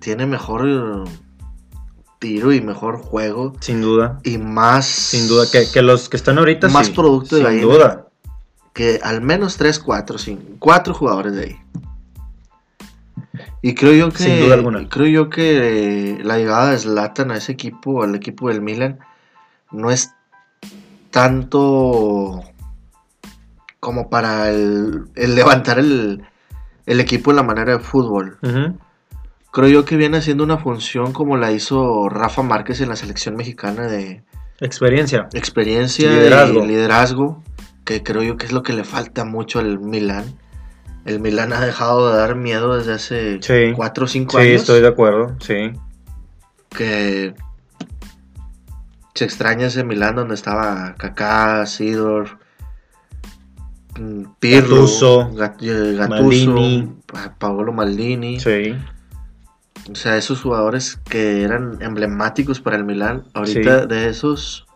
tiene 0.00 0.26
mejor 0.26 1.08
tiro 2.18 2.52
y 2.52 2.60
mejor 2.60 2.98
juego. 2.98 3.54
Sin 3.60 3.80
duda. 3.80 4.20
Y 4.22 4.36
más... 4.36 4.84
Sin 4.84 5.26
duda, 5.28 5.46
que, 5.50 5.80
los 5.80 6.10
que 6.10 6.18
están 6.18 6.36
ahorita... 6.38 6.68
Más 6.68 6.90
producto 6.90 7.36
de 7.36 7.48
Sin 7.48 7.62
duda. 7.62 8.08
Que 8.74 9.00
al 9.02 9.22
menos 9.22 9.56
3, 9.56 9.78
4, 9.78 10.18
5, 10.18 10.42
4 10.58 10.92
jugadores 10.92 11.32
de 11.32 11.42
ahí. 11.42 11.56
Y 13.62 13.74
creo 13.74 13.94
yo 13.94 14.10
que... 14.10 14.24
Sin 14.24 14.40
duda 14.40 14.56
alguna. 14.56 14.90
Creo 14.90 15.06
yo 15.06 15.30
que 15.30 16.20
la 16.22 16.36
llegada 16.36 16.72
de 16.72 16.78
Zlatan 16.78 17.30
a 17.30 17.38
ese 17.38 17.52
equipo, 17.52 18.02
al 18.02 18.14
equipo 18.14 18.50
del 18.50 18.60
Milan 18.60 18.98
no 19.72 19.90
es 19.90 20.12
tanto 21.10 22.42
como 23.80 24.08
para 24.10 24.50
el, 24.50 25.04
levantar 25.14 25.78
el, 25.78 26.22
equipo 26.86 27.30
en 27.30 27.36
la 27.36 27.42
manera 27.42 27.72
de 27.72 27.78
fútbol. 27.78 28.38
Creo 29.52 29.68
yo 29.68 29.84
que 29.84 29.96
viene 29.96 30.16
haciendo 30.16 30.44
una 30.44 30.56
función 30.56 31.12
como 31.12 31.36
la 31.36 31.52
hizo 31.52 32.08
Rafa 32.08 32.42
Márquez 32.42 32.80
en 32.80 32.88
la 32.88 32.96
selección 32.96 33.36
mexicana 33.36 33.86
de 33.86 34.22
experiencia. 34.60 35.28
Experiencia 35.34 36.10
liderazgo. 36.10 36.64
y 36.64 36.68
liderazgo, 36.68 37.42
que 37.84 38.02
creo 38.02 38.22
yo 38.22 38.36
que 38.36 38.46
es 38.46 38.52
lo 38.52 38.62
que 38.62 38.72
le 38.72 38.84
falta 38.84 39.24
mucho 39.24 39.58
al 39.58 39.78
Milan. 39.78 40.24
El 41.04 41.20
Milan 41.20 41.52
ha 41.52 41.60
dejado 41.60 42.10
de 42.10 42.16
dar 42.16 42.36
miedo 42.36 42.76
desde 42.76 42.94
hace 42.94 43.40
4 43.74 44.04
o 44.04 44.08
5 44.08 44.38
años. 44.38 44.48
Sí, 44.48 44.54
estoy 44.54 44.80
de 44.80 44.88
acuerdo, 44.88 45.36
sí. 45.40 45.72
Que 46.70 47.34
se 49.22 49.26
extraña 49.26 49.68
ese 49.68 49.84
Milán 49.84 50.16
donde 50.16 50.34
estaba 50.34 50.96
Kaká, 50.98 51.64
Sidor, 51.66 52.38
mm, 53.96 54.24
Pirlo, 54.40 54.80
Gattuso, 54.80 55.30
Maldini. 56.08 56.92
Paolo 57.38 57.72
Maldini. 57.72 58.40
Sí. 58.40 58.74
O 59.88 59.94
sea, 59.94 60.16
esos 60.16 60.40
jugadores 60.40 60.98
que 61.08 61.44
eran 61.44 61.78
emblemáticos 61.80 62.60
para 62.60 62.76
el 62.76 62.82
Milán, 62.82 63.24
ahorita 63.32 63.86
de 63.86 64.08
esos, 64.08 64.66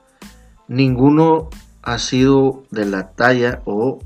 ninguno 0.68 1.50
ha 1.82 1.98
sido 1.98 2.62
de 2.70 2.84
la 2.84 3.10
talla 3.10 3.62
o 3.64 3.98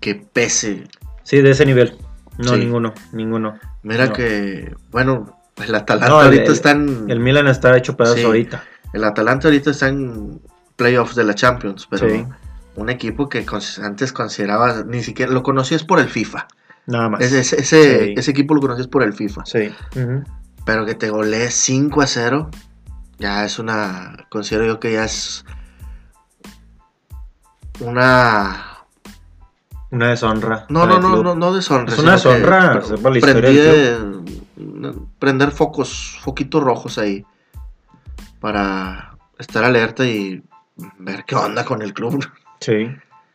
que 0.00 0.16
pese. 0.16 0.88
Sí, 1.22 1.42
de 1.42 1.50
ese 1.50 1.64
nivel. 1.64 1.96
No, 2.38 2.56
ninguno, 2.56 2.92
ninguno. 3.12 3.56
Mira 3.84 4.12
que, 4.12 4.74
bueno, 4.90 5.38
pues 5.54 5.68
el 5.68 5.76
Atalanta 5.76 6.24
ahorita 6.24 6.50
está 6.50 6.72
en... 6.72 7.08
El 7.08 7.20
Milan 7.20 7.46
está 7.46 7.76
hecho 7.76 7.96
pedazo 7.96 8.26
ahorita. 8.26 8.64
El 8.92 9.04
Atalanta 9.04 9.48
ahorita 9.48 9.70
está 9.70 9.88
en 9.88 10.40
playoffs 10.76 11.14
de 11.14 11.24
la 11.24 11.34
Champions, 11.34 11.86
pero 11.90 12.06
un 12.76 12.88
equipo 12.88 13.28
que 13.28 13.44
antes 13.82 14.12
consideraba, 14.12 14.84
ni 14.84 15.02
siquiera 15.02 15.32
lo 15.32 15.42
conocías 15.42 15.84
por 15.84 15.98
el 15.98 16.08
FIFA. 16.08 16.46
Nada 16.86 17.08
más. 17.10 17.20
Ese, 17.20 17.60
ese, 17.60 18.12
ese 18.12 18.30
equipo 18.30 18.54
lo 18.54 18.60
conocías 18.60 18.86
por 18.86 19.02
el 19.02 19.12
FIFA. 19.12 19.44
Sí. 19.44 19.74
Pero 20.64 20.86
que 20.86 20.94
te 20.94 21.10
golee 21.10 21.50
5 21.50 22.00
a 22.00 22.06
0, 22.06 22.50
ya 23.18 23.44
es 23.44 23.58
una. 23.58 24.26
Considero 24.30 24.66
yo 24.66 24.80
que 24.80 24.92
ya 24.92 25.04
es. 25.04 25.44
Una. 27.80 28.64
Una 29.90 30.10
deshonra. 30.10 30.66
No, 30.68 30.86
no, 30.86 30.98
no, 31.00 31.22
no, 31.22 31.34
no 31.34 31.52
deshonra. 31.52 31.92
Es 31.92 31.98
una 31.98 32.12
deshonra. 32.12 32.82
prender 35.18 35.50
focos, 35.50 36.18
foquitos 36.22 36.62
rojos 36.62 36.98
ahí 36.98 37.24
para 38.40 39.16
estar 39.38 39.64
alerta 39.64 40.04
y 40.04 40.42
ver 40.98 41.24
qué 41.26 41.34
onda 41.34 41.64
con 41.64 41.82
el 41.82 41.92
club. 41.92 42.24
Sí. 42.60 42.88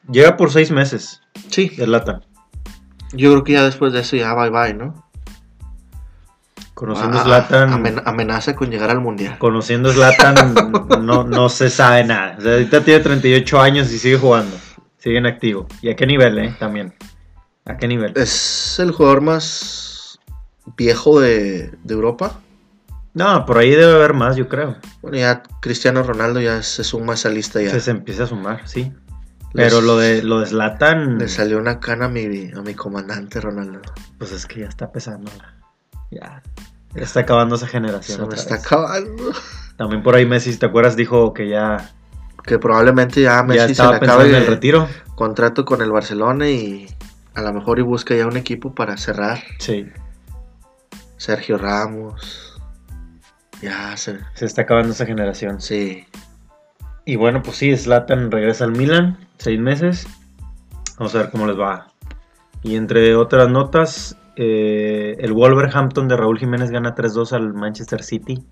Llega 0.09 0.37
por 0.37 0.51
seis 0.51 0.71
meses. 0.71 1.21
Sí. 1.49 1.69
De 1.69 1.87
lata. 1.87 2.21
Yo 3.13 3.31
creo 3.31 3.43
que 3.43 3.53
ya 3.53 3.63
después 3.63 3.93
de 3.93 4.01
eso 4.01 4.15
ya 4.15 4.33
bye 4.33 4.49
bye, 4.49 4.73
¿no? 4.73 5.03
Conociendo 6.73 7.19
a 7.19 7.23
Zlatan. 7.23 8.01
amenaza 8.05 8.55
con 8.55 8.69
llegar 8.71 8.89
al 8.89 8.99
mundial. 8.99 9.37
Conociendo 9.37 9.93
Zlatan 9.93 10.53
no, 11.05 11.23
no 11.23 11.49
se 11.49 11.69
sabe 11.69 12.03
nada. 12.03 12.35
O 12.37 12.41
sea, 12.41 12.53
ahorita 12.53 12.83
tiene 12.83 12.99
38 13.01 13.61
años 13.61 13.91
y 13.91 13.99
sigue 13.99 14.17
jugando. 14.17 14.57
Sigue 14.97 15.17
en 15.17 15.25
activo. 15.25 15.67
¿Y 15.81 15.89
a 15.89 15.95
qué 15.95 16.07
nivel, 16.07 16.39
eh? 16.39 16.55
También. 16.59 16.93
¿A 17.65 17.77
qué 17.77 17.87
nivel? 17.87 18.13
Es 18.15 18.79
el 18.79 18.91
jugador 18.91 19.21
más 19.21 20.19
viejo 20.75 21.19
de, 21.19 21.71
de 21.83 21.93
Europa. 21.93 22.39
No, 23.13 23.45
por 23.45 23.59
ahí 23.59 23.69
debe 23.69 23.93
haber 23.93 24.13
más, 24.13 24.35
yo 24.35 24.47
creo. 24.47 24.75
Bueno, 25.01 25.17
ya 25.17 25.43
Cristiano 25.61 26.01
Ronaldo 26.01 26.41
ya 26.41 26.63
se 26.63 26.83
suma 26.83 27.13
a 27.13 27.15
esa 27.15 27.29
lista 27.29 27.61
ya. 27.61 27.79
Se, 27.79 27.91
empieza 27.91 28.23
a 28.23 28.27
sumar, 28.27 28.67
sí. 28.67 28.91
Pero 29.53 29.81
lo 29.81 29.97
de 29.97 30.23
lo 30.23 30.39
de 30.39 30.47
Zlatan. 30.47 31.19
Le 31.19 31.27
salió 31.27 31.59
una 31.59 31.79
cana 31.79 32.05
a 32.05 32.09
mi, 32.09 32.51
a 32.51 32.61
mi 32.61 32.73
comandante 32.73 33.39
Ronaldo. 33.39 33.81
Pues 34.17 34.31
es 34.31 34.47
que 34.47 34.61
ya 34.61 34.67
está 34.67 34.91
pesando. 34.91 35.31
Ya. 36.09 36.41
Ya 36.95 37.03
está 37.03 37.19
acabando 37.21 37.55
esa 37.55 37.67
generación. 37.67 38.19
Se 38.19 38.27
me 38.27 38.35
está 38.35 38.55
acabando. 38.55 39.31
También 39.77 40.01
por 40.01 40.15
ahí 40.15 40.25
Messi, 40.25 40.55
¿te 40.57 40.65
acuerdas? 40.65 40.95
Dijo 40.95 41.33
que 41.33 41.49
ya. 41.49 41.91
Que 42.43 42.57
probablemente 42.57 43.21
ya 43.21 43.43
Messi 43.43 43.75
se 43.75 43.83
le 43.83 43.95
acabe 43.95 44.35
el 44.35 44.47
retiro. 44.47 44.87
Contrato 45.15 45.65
con 45.65 45.83
el 45.83 45.91
Barcelona 45.91 46.49
y 46.49 46.87
a 47.35 47.41
lo 47.43 47.53
mejor 47.53 47.77
y 47.77 47.83
busca 47.83 48.15
ya 48.15 48.25
un 48.25 48.37
equipo 48.37 48.73
para 48.73 48.97
cerrar. 48.97 49.43
Sí. 49.59 49.87
Sergio 51.17 51.59
Ramos. 51.59 52.52
Ya 53.63 53.95
se... 53.95 54.19
se 54.33 54.45
está 54.45 54.63
acabando 54.63 54.91
esa 54.91 55.05
generación. 55.05 55.61
Sí. 55.61 56.05
Y 57.05 57.15
bueno, 57.15 57.41
pues 57.41 57.57
sí, 57.57 57.75
Slatan 57.75 58.29
regresa 58.29 58.65
al 58.65 58.73
Milan, 58.73 59.17
seis 59.37 59.59
meses. 59.59 60.05
Vamos 60.97 61.15
a 61.15 61.19
ver 61.19 61.31
cómo 61.31 61.47
les 61.47 61.57
va. 61.57 61.87
Y 62.61 62.75
entre 62.75 63.15
otras 63.15 63.49
notas, 63.49 64.17
eh, 64.35 65.15
el 65.19 65.31
Wolverhampton 65.31 66.09
de 66.09 66.17
Raúl 66.17 66.39
Jiménez 66.39 66.71
gana 66.71 66.93
3-2 66.93 67.31
al 67.31 67.53
Manchester 67.53 68.03
City. 68.03 68.45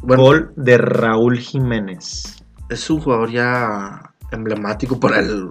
Gol 0.00 0.52
de 0.54 0.78
Raúl 0.78 1.38
Jiménez. 1.38 2.44
Es 2.68 2.88
un 2.90 3.00
jugador 3.00 3.30
ya 3.30 4.14
emblemático 4.30 5.00
para 5.00 5.18
el, 5.18 5.50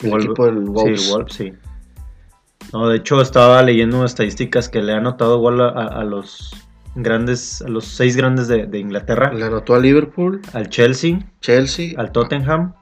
equipo 0.00 0.46
del 0.46 0.60
Wolves. 0.60 1.02
Sí, 1.02 1.12
Wolves, 1.12 1.34
sí. 1.34 1.52
No, 2.72 2.88
de 2.88 2.96
hecho 2.96 3.20
estaba 3.20 3.62
leyendo 3.62 4.04
estadísticas 4.04 4.68
que 4.68 4.80
le 4.80 4.94
ha 4.94 4.96
anotado 4.96 5.36
igual 5.36 5.60
a, 5.60 6.02
los 6.04 6.54
grandes, 6.94 7.60
a 7.60 7.68
los 7.68 7.84
seis 7.84 8.16
grandes 8.16 8.48
de, 8.48 8.78
Inglaterra. 8.78 9.32
Le 9.32 9.44
anotó 9.44 9.74
a 9.74 9.78
Liverpool, 9.78 10.40
al 10.54 10.70
Chelsea, 10.70 11.18
Chelsea, 11.40 11.92
al 11.98 12.12
Tottenham, 12.12 12.74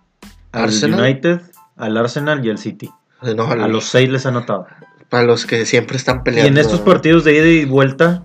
al 0.52 0.70
United, 0.70 1.40
al 1.76 1.96
Arsenal 1.96 2.44
y 2.46 2.50
al 2.50 2.58
City. 2.58 2.88
a 3.20 3.66
los 3.66 3.86
seis 3.86 4.08
les 4.08 4.26
ha 4.26 4.28
anotado. 4.28 4.66
Para 5.08 5.24
los 5.24 5.44
que 5.44 5.66
siempre 5.66 5.96
están 5.96 6.22
peleando. 6.22 6.48
Y 6.48 6.52
en 6.52 6.58
estos 6.58 6.80
partidos 6.80 7.24
de 7.24 7.34
ida 7.34 7.46
y 7.46 7.64
vuelta, 7.64 8.22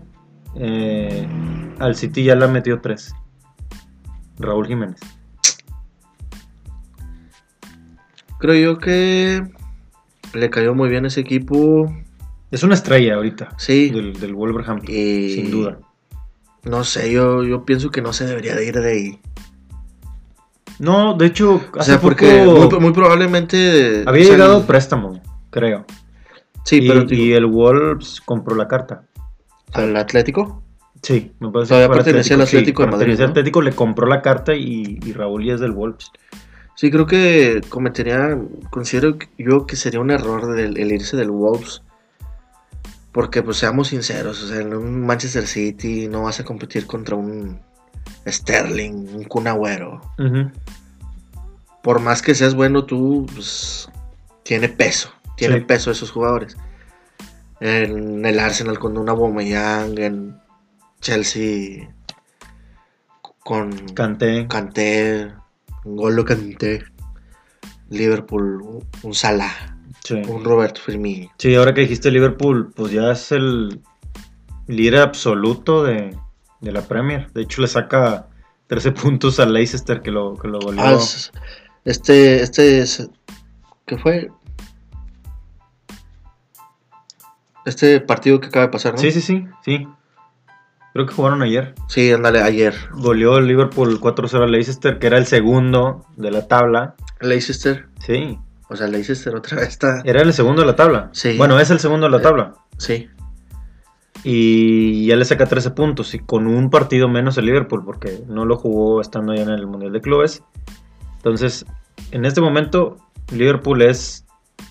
eh, 0.55 1.27
al 1.79 1.95
City 1.95 2.25
ya 2.25 2.35
le 2.35 2.45
ha 2.45 2.47
metido 2.47 2.79
tres. 2.79 3.15
Raúl 4.37 4.67
Jiménez. 4.67 4.99
Creo 8.37 8.53
yo 8.73 8.77
que 8.77 9.54
le 10.35 10.49
cayó 10.49 10.75
muy 10.75 10.89
bien 10.89 11.05
ese 11.05 11.21
equipo. 11.21 11.91
Es 12.51 12.63
una 12.63 12.75
estrella 12.75 13.15
ahorita. 13.15 13.49
Sí. 13.57 13.89
Del, 13.89 14.19
del 14.19 14.33
Wolverhampton, 14.33 14.93
Y- 14.93 15.31
sin 15.31 15.51
duda. 15.51 15.79
No 16.63 16.83
sé, 16.83 17.11
yo, 17.11 17.43
yo 17.43 17.63
pienso 17.63 17.91
que 17.91 18.01
no 18.01 18.11
se 18.13 18.25
debería 18.25 18.55
de 18.55 18.65
ir 18.65 18.79
de 18.79 18.91
ahí. 18.91 19.19
No, 20.79 21.13
de 21.13 21.27
hecho, 21.27 21.61
O 21.73 21.79
hace 21.79 21.91
sea, 21.91 22.01
porque 22.01 22.43
poco 22.45 22.71
muy, 22.75 22.79
muy 22.85 22.91
probablemente... 22.93 24.03
había 24.05 24.23
o 24.23 24.25
sea, 24.25 24.33
llegado 24.35 24.65
préstamo, 24.65 25.21
creo. 25.49 25.85
Sí, 26.65 26.77
y, 26.81 26.87
pero 26.87 27.05
y 27.07 27.33
el 27.33 27.45
Wolves 27.45 28.19
compró 28.25 28.55
la 28.55 28.67
carta. 28.67 29.03
al 29.73 29.95
Atlético. 29.95 30.63
Sí, 31.01 31.31
me 31.39 31.51
parece 31.51 31.69
Todavía 31.69 31.89
pertenecía 31.95 32.35
al 32.35 32.41
Atlético 32.41 32.83
de 32.83 32.91
Madrid. 32.91 33.21
Atlético 33.21 33.61
le 33.61 33.71
compró 33.73 34.07
la 34.07 34.21
carta 34.23 34.55
y, 34.55 34.99
y 35.05 35.13
Raúl 35.13 35.45
ya 35.45 35.53
es 35.53 35.59
del 35.59 35.71
Wolves. 35.71 36.11
Sí, 36.75 36.91
creo 36.91 37.05
que 37.07 37.61
cometería, 37.69 38.37
considero 38.69 39.17
yo 39.37 39.65
que 39.65 39.75
sería 39.77 39.99
un 40.01 40.11
error 40.11 40.53
del- 40.55 40.77
el 40.77 40.91
irse 40.91 41.15
del 41.17 41.31
Wolves. 41.31 41.81
Porque, 43.13 43.41
pues, 43.41 43.55
seamos 43.57 43.87
sinceros, 43.87 44.43
o 44.43 44.47
sea, 44.47 44.59
en 44.59 44.73
un 44.75 45.05
Manchester 45.05 45.47
City 45.47 46.07
no 46.09 46.23
vas 46.23 46.41
a 46.41 46.43
competir 46.43 46.85
contra 46.85 47.15
un 47.15 47.61
Sterling, 48.27 49.15
un 49.15 49.23
Kun 49.23 49.47
Agüero. 49.47 50.01
Ujú. 50.19 50.51
Por 51.81 52.01
más 52.01 52.21
que 52.21 52.35
seas 52.35 52.55
bueno, 52.55 52.83
tú, 52.83 53.25
pues, 53.33 53.87
tiene 54.43 54.67
peso, 54.67 55.13
tiene 55.37 55.59
Sí. 55.59 55.61
peso 55.61 55.91
esos 55.91 56.11
jugadores. 56.11 56.57
En 57.61 58.25
el 58.25 58.37
Arsenal 58.39 58.79
con 58.79 58.97
un 58.97 59.07
Aubameyang, 59.07 59.97
en 59.97 60.37
Chelsea 60.99 61.89
con 63.39 63.71
Kanté. 63.93 64.45
Kanté, 64.49 65.31
un 65.85 65.95
Golo 65.95 66.25
Kanté, 66.25 66.83
Liverpool, 67.89 68.61
un- 69.03 69.13
Salah, 69.13 69.77
Sí. 70.03 70.15
un 70.27 70.43
Roberto 70.43 70.81
Firmino. 70.81 71.29
Sí, 71.37 71.55
ahora 71.55 71.73
que 71.73 71.81
dijiste 71.81 72.11
Liverpool, 72.11 72.71
pues 72.75 72.91
ya 72.91 73.11
es 73.11 73.31
el 73.31 73.81
líder 74.67 74.97
absoluto 75.01 75.83
de, 75.83 76.15
de 76.61 76.71
la 76.71 76.81
Premier. 76.81 77.31
De 77.33 77.41
hecho, 77.43 77.61
le 77.61 77.67
saca 77.67 78.27
13 78.67 78.91
puntos 78.91 79.39
al 79.39 79.53
Leicester 79.53 80.01
que 80.01 80.11
lo, 80.11 80.35
que 80.35 80.47
lo 80.47 80.59
goleó. 80.59 80.81
Ah, 80.83 80.93
es- 80.93 81.31
este, 81.85 82.41
este, 82.41 82.79
es- 82.79 83.09
¿qué 83.85 83.97
fue? 83.97 84.29
Este 87.65 87.99
partido 87.99 88.39
que 88.39 88.47
acaba 88.47 88.65
de 88.67 88.71
pasar, 88.71 88.93
¿no? 88.93 88.99
Sí, 88.99 89.11
sí, 89.11 89.21
sí, 89.21 89.45
sí. 89.63 89.87
Creo 90.95 91.05
que 91.07 91.13
jugaron 91.13 91.41
ayer. 91.41 91.75
Sí, 91.89 92.09
ándale, 92.09 92.41
ayer. 92.41 92.73
Goleó 92.93 93.37
el 93.37 93.47
Liverpool 93.47 93.99
4-0 93.99 94.43
al 94.43 94.51
Leicester, 94.53 94.97
que 94.97 95.07
era 95.07 95.17
el 95.17 95.25
segundo 95.25 96.05
de 96.15 96.31
la 96.31 96.47
tabla. 96.47 96.95
Leicester, 97.19 97.87
Sí, 97.99 98.39
o 98.69 98.77
sea, 98.77 98.87
Leicester 98.87 99.35
otra 99.35 99.57
vez 99.57 99.67
está. 99.67 100.01
era 100.05 100.21
el 100.21 100.31
segundo 100.31 100.61
de 100.61 100.67
la 100.67 100.77
tabla. 100.77 101.09
Sí. 101.11 101.35
Bueno, 101.37 101.59
es 101.59 101.69
el 101.69 101.79
segundo 101.79 102.05
de 102.05 102.11
la 102.11 102.19
Eh, 102.19 102.21
tabla. 102.21 102.53
Sí, 102.77 103.09
Y 104.23 105.05
ya 105.05 105.17
le 105.17 105.25
saca 105.25 105.47
13 105.47 105.71
puntos 105.71 106.13
y 106.15 106.19
con 106.19 106.47
un 106.47 106.69
partido 106.69 107.09
menos 107.09 107.37
el 107.37 107.45
Liverpool 107.45 107.83
porque 107.83 108.23
no 108.29 108.45
lo 108.45 108.55
jugó 108.55 109.01
estando 109.01 109.35
ya 109.35 109.41
en 109.43 109.49
el 109.49 109.67
Mundial 109.67 109.91
de 109.91 109.99
Clubes. 109.99 110.43
Entonces, 111.17 111.65
en 112.11 112.23
este 112.23 112.39
momento, 112.39 112.95
Liverpool 113.33 113.81
es 113.81 114.25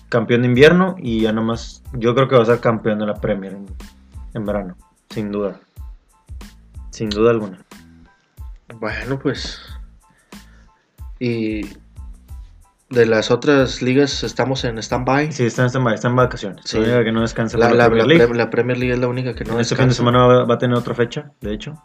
campeón 0.09 0.41
de 0.41 0.47
invierno 0.47 0.95
y 0.97 1.21
ya 1.21 1.31
nomás 1.33 1.83
yo 1.93 2.15
creo 2.15 2.27
que 2.27 2.35
va 2.35 2.41
a 2.41 2.45
ser 2.47 2.59
campeón 2.61 2.97
de 2.97 3.05
la 3.05 3.13
Premier 3.13 3.53
en, 3.53 3.67
en 4.33 4.43
verano, 4.43 4.75
sin 5.11 5.31
duda. 5.31 5.59
Sin 6.95 7.09
duda 7.09 7.31
alguna. 7.31 7.59
bueno, 8.79 9.19
pues. 9.19 9.59
Y 11.19 11.61
de 12.89 13.05
las 13.05 13.31
otras 13.31 13.81
ligas 13.81 14.23
estamos 14.23 14.63
en 14.63 14.77
stand-by. 14.77 15.31
Sí, 15.31 15.45
está 15.45 15.63
en, 15.63 15.69
stand-by, 15.69 15.95
está 15.95 16.07
en 16.07 16.15
vacaciones. 16.15 16.61
Sí. 16.65 16.77
La 16.77 16.83
única 16.83 17.03
que 17.03 17.11
no 17.11 17.21
descansa 17.21 17.57
La, 17.57 17.69
la- 17.69 17.75
la, 17.75 17.85
Premier 17.89 18.07
League. 18.07 18.33
La 18.35 18.49
Premier 18.49 18.77
League 18.77 18.93
es 18.93 18.99
la 18.99 19.07
única 19.07 19.33
que 19.35 19.43
no 19.43 19.59
este 19.59 19.75
fin 19.75 19.85
de 19.85 19.89
descansa. 19.89 19.95
semana 19.97 20.25
va, 20.25 20.45
va 20.45 20.55
a 20.55 20.57
tener 20.57 20.77
otra 20.77 20.93
fecha, 20.95 21.31
de 21.41 21.53
hecho. 21.53 21.81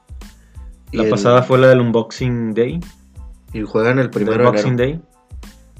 La 0.92 1.04
el- 1.04 1.10
pasada 1.10 1.42
fue 1.42 1.58
la 1.58 1.68
del 1.68 1.80
Unboxing 1.80 2.54
Day. 2.54 2.80
Y 3.52 3.62
juegan 3.62 3.98
el 3.98 4.10
primero 4.10 4.38
de 4.38 4.44
Boxing 4.44 4.74
enero. 4.74 4.92
Day. 4.92 5.02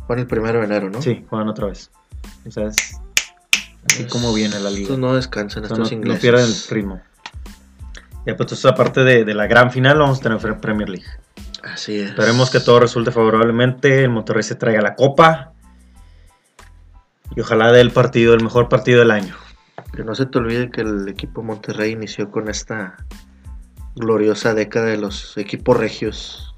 Juegan 0.07 0.23
el 0.23 0.27
primero 0.27 0.59
de 0.59 0.65
enero, 0.65 0.91
¿no? 0.91 1.01
Sí, 1.03 1.25
juegan 1.29 1.49
otra 1.49 1.67
vez. 1.69 1.91
O 2.47 2.51
sea, 2.51 2.67
es 2.67 2.97
así 3.87 4.05
como 4.07 4.33
viene 4.35 4.59
la 4.59 4.71
liga. 4.71 4.83
Estos 4.83 4.99
no 4.99 5.15
descansan, 5.15 5.63
sea, 5.63 5.73
estos 5.73 5.79
no, 5.79 5.85
no 5.85 5.93
ingleses. 6.03 6.21
pierden 6.21 6.45
el 6.47 6.55
ritmo. 6.71 7.01
Ya 8.27 8.37
pues 8.37 8.41
entonces 8.41 8.67
aparte 8.67 9.03
de, 9.03 9.25
de 9.25 9.35
la 9.35 9.47
gran 9.47 9.71
final 9.71 9.99
vamos 9.99 10.19
a 10.19 10.23
tener 10.23 10.61
Premier 10.61 10.89
League. 10.89 11.07
Así 11.63 12.01
es. 12.01 12.11
Esperemos 12.11 12.51
que 12.51 12.61
todo 12.61 12.81
resulte 12.81 13.11
favorablemente, 13.11 14.05
el 14.05 14.11
Monterrey 14.11 14.43
se 14.43 14.55
traiga 14.55 14.81
la 14.81 14.95
copa 14.95 15.53
y 17.35 17.41
ojalá 17.41 17.73
dé 17.73 17.81
el 17.81 17.91
partido, 17.91 18.35
el 18.35 18.43
mejor 18.43 18.69
partido 18.69 19.01
del 19.01 19.11
año. 19.11 19.37
Que 19.95 20.05
no 20.05 20.15
se 20.15 20.27
te 20.27 20.39
olvide 20.39 20.71
que 20.71 20.83
el 20.83 21.09
equipo 21.09 21.43
Monterrey 21.43 21.93
inició 21.93 22.31
con 22.31 22.49
esta 22.49 22.97
gloriosa 23.95 24.55
década 24.55 24.87
de 24.87 24.97
los 24.99 25.37
equipos 25.37 25.77
regios. 25.77 26.55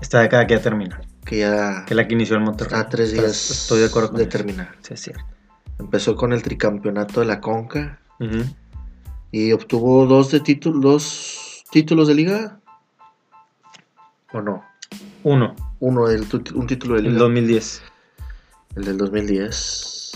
Esta 0.00 0.20
década 0.20 0.46
que 0.46 0.54
ya 0.56 0.62
termina, 0.62 1.00
Que 1.24 1.38
ya 1.38 1.84
que 1.86 1.94
la 1.94 2.06
que 2.06 2.14
inició 2.14 2.36
el 2.36 2.42
Monterrey. 2.42 2.72
está 2.74 2.86
a 2.86 2.88
tres 2.90 3.12
días 3.12 3.50
Estoy 3.50 3.80
de 3.80 3.86
acuerdo 3.86 4.10
con 4.10 4.18
de 4.18 4.26
terminar. 4.26 4.74
Sí, 4.82 4.94
es 4.94 5.00
cierto. 5.00 5.24
Empezó 5.78 6.14
con 6.14 6.32
el 6.32 6.42
tricampeonato 6.42 7.20
de 7.20 7.26
la 7.26 7.40
Conca 7.40 7.98
Ujú. 8.20 8.44
Y 9.36 9.52
obtuvo 9.52 10.06
dos 10.06 10.30
de 10.30 10.38
títulos, 10.40 10.80
dos 10.82 11.64
títulos 11.72 12.06
de 12.08 12.14
liga. 12.14 12.60
¿O 14.32 14.40
no? 14.40 14.62
Uno, 15.24 15.56
Uno 15.80 16.06
del 16.06 16.28
tu- 16.28 16.42
un 16.58 16.66
título 16.66 16.94
de 16.94 17.00
el 17.00 17.06
liga. 17.08 17.18
2010. 17.18 17.82
el 18.76 18.84
del 18.84 18.96
2010. 18.98 20.12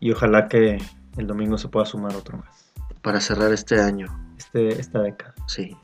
Y 0.00 0.12
ojalá 0.12 0.48
que 0.48 0.78
el 1.16 1.26
domingo 1.26 1.58
se 1.58 1.68
pueda 1.68 1.84
sumar 1.86 2.14
otro 2.14 2.38
más. 2.38 2.70
Para 3.02 3.20
cerrar 3.20 3.52
este 3.52 3.80
año. 3.80 4.06
Este, 4.38 4.80
esta 4.80 5.00
década. 5.02 5.34
Sí. 5.46 5.76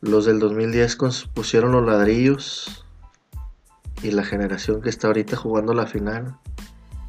Los 0.00 0.24
del 0.26 0.38
2010 0.38 0.98
cons- 0.98 1.28
pusieron 1.32 1.72
los 1.72 1.84
ladrillos 1.86 2.84
y 4.02 4.10
la 4.12 4.24
generación 4.24 4.80
que 4.82 4.88
está 4.90 5.06
ahorita 5.08 5.36
jugando 5.36 5.72
la 5.74 5.86
final 5.86 6.36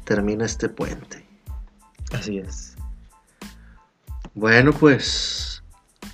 termina 0.04 0.44
este 0.46 0.68
puente. 0.68 1.26
Así 2.12 2.38
es. 2.38 2.75
Bueno, 4.36 4.74
pues 4.74 5.64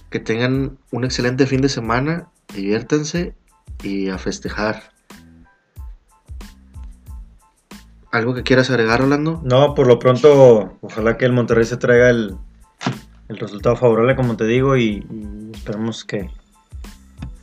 que 0.09 0.21
tengan 0.21 0.79
un 0.93 1.05
excelente 1.05 1.45
fin 1.45 1.61
de 1.61 1.69
semana, 1.69 2.29
diviértanse 2.55 3.35
y 3.83 4.11
a 4.11 4.19
festejar. 4.19 4.93
¿Algo 8.13 8.33
que 8.33 8.45
quieras 8.45 8.71
agregar, 8.71 9.03
Orlando? 9.03 9.41
No, 9.43 9.75
por 9.75 9.89
lo 9.89 9.99
pronto, 9.99 10.79
ojalá 10.83 11.17
que 11.19 11.25
el 11.25 11.33
Monterrey 11.33 11.65
se 11.65 11.79
traiga 11.79 12.11
el, 12.11 12.37
el 13.29 13.39
resultado 13.39 13.75
favorable, 13.75 14.15
como 14.15 14.37
te 14.37 14.45
digo, 14.45 14.77
y, 14.77 15.05
y 15.11 15.51
esperemos 15.53 16.05
que 16.05 16.31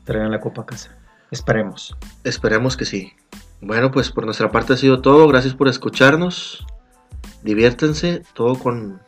traigan 0.05 0.31
la 0.31 0.39
copa 0.39 0.61
a 0.61 0.65
casa. 0.65 0.97
Esperemos. 1.29 1.97
Esperemos 2.23 2.77
que 2.77 2.85
sí. 2.85 3.11
Bueno, 3.59 3.91
pues 3.91 4.11
por 4.11 4.23
nuestra 4.23 4.49
parte 4.49 4.73
ha 4.73 4.77
sido 4.77 5.01
todo. 5.01 5.27
Gracias 5.27 5.55
por 5.55 5.67
escucharnos. 5.67 6.65
Diviértanse, 7.43 8.23
todo 8.33 8.57
con 8.57 9.01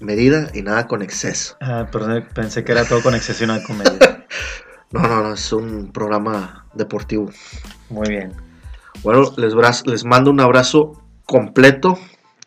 medida 0.00 0.50
y 0.54 0.62
nada 0.62 0.86
con 0.86 1.02
exceso. 1.02 1.56
Ah, 1.60 1.88
perdón, 1.90 2.26
pensé 2.34 2.64
que 2.64 2.72
era 2.72 2.84
todo 2.84 3.02
con 3.02 3.14
excesión 3.14 3.50
a 3.50 3.62
comedia. 3.62 4.26
No, 4.92 5.02
no, 5.02 5.22
no, 5.24 5.34
es 5.34 5.52
un 5.52 5.90
programa 5.90 6.64
deportivo. 6.72 7.28
Muy 7.90 8.08
bien. 8.08 8.34
Bueno, 9.02 9.34
les 9.36 10.04
mando 10.04 10.30
un 10.30 10.38
abrazo 10.38 11.02
completo 11.24 11.98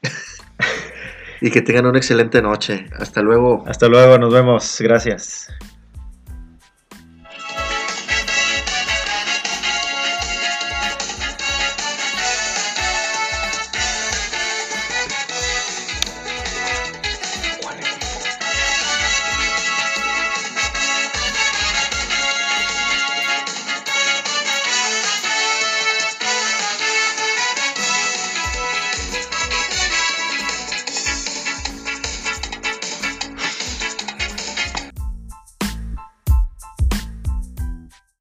y 1.41 1.51
que 1.51 1.61
tengan 1.61 1.87
una 1.87 1.97
excelente 1.97 2.41
noche. 2.41 2.87
Hasta 2.97 3.21
luego. 3.21 3.65
Hasta 3.67 3.89
luego, 3.89 4.17
nos 4.17 4.33
vemos. 4.33 4.77
Gracias. 4.79 5.49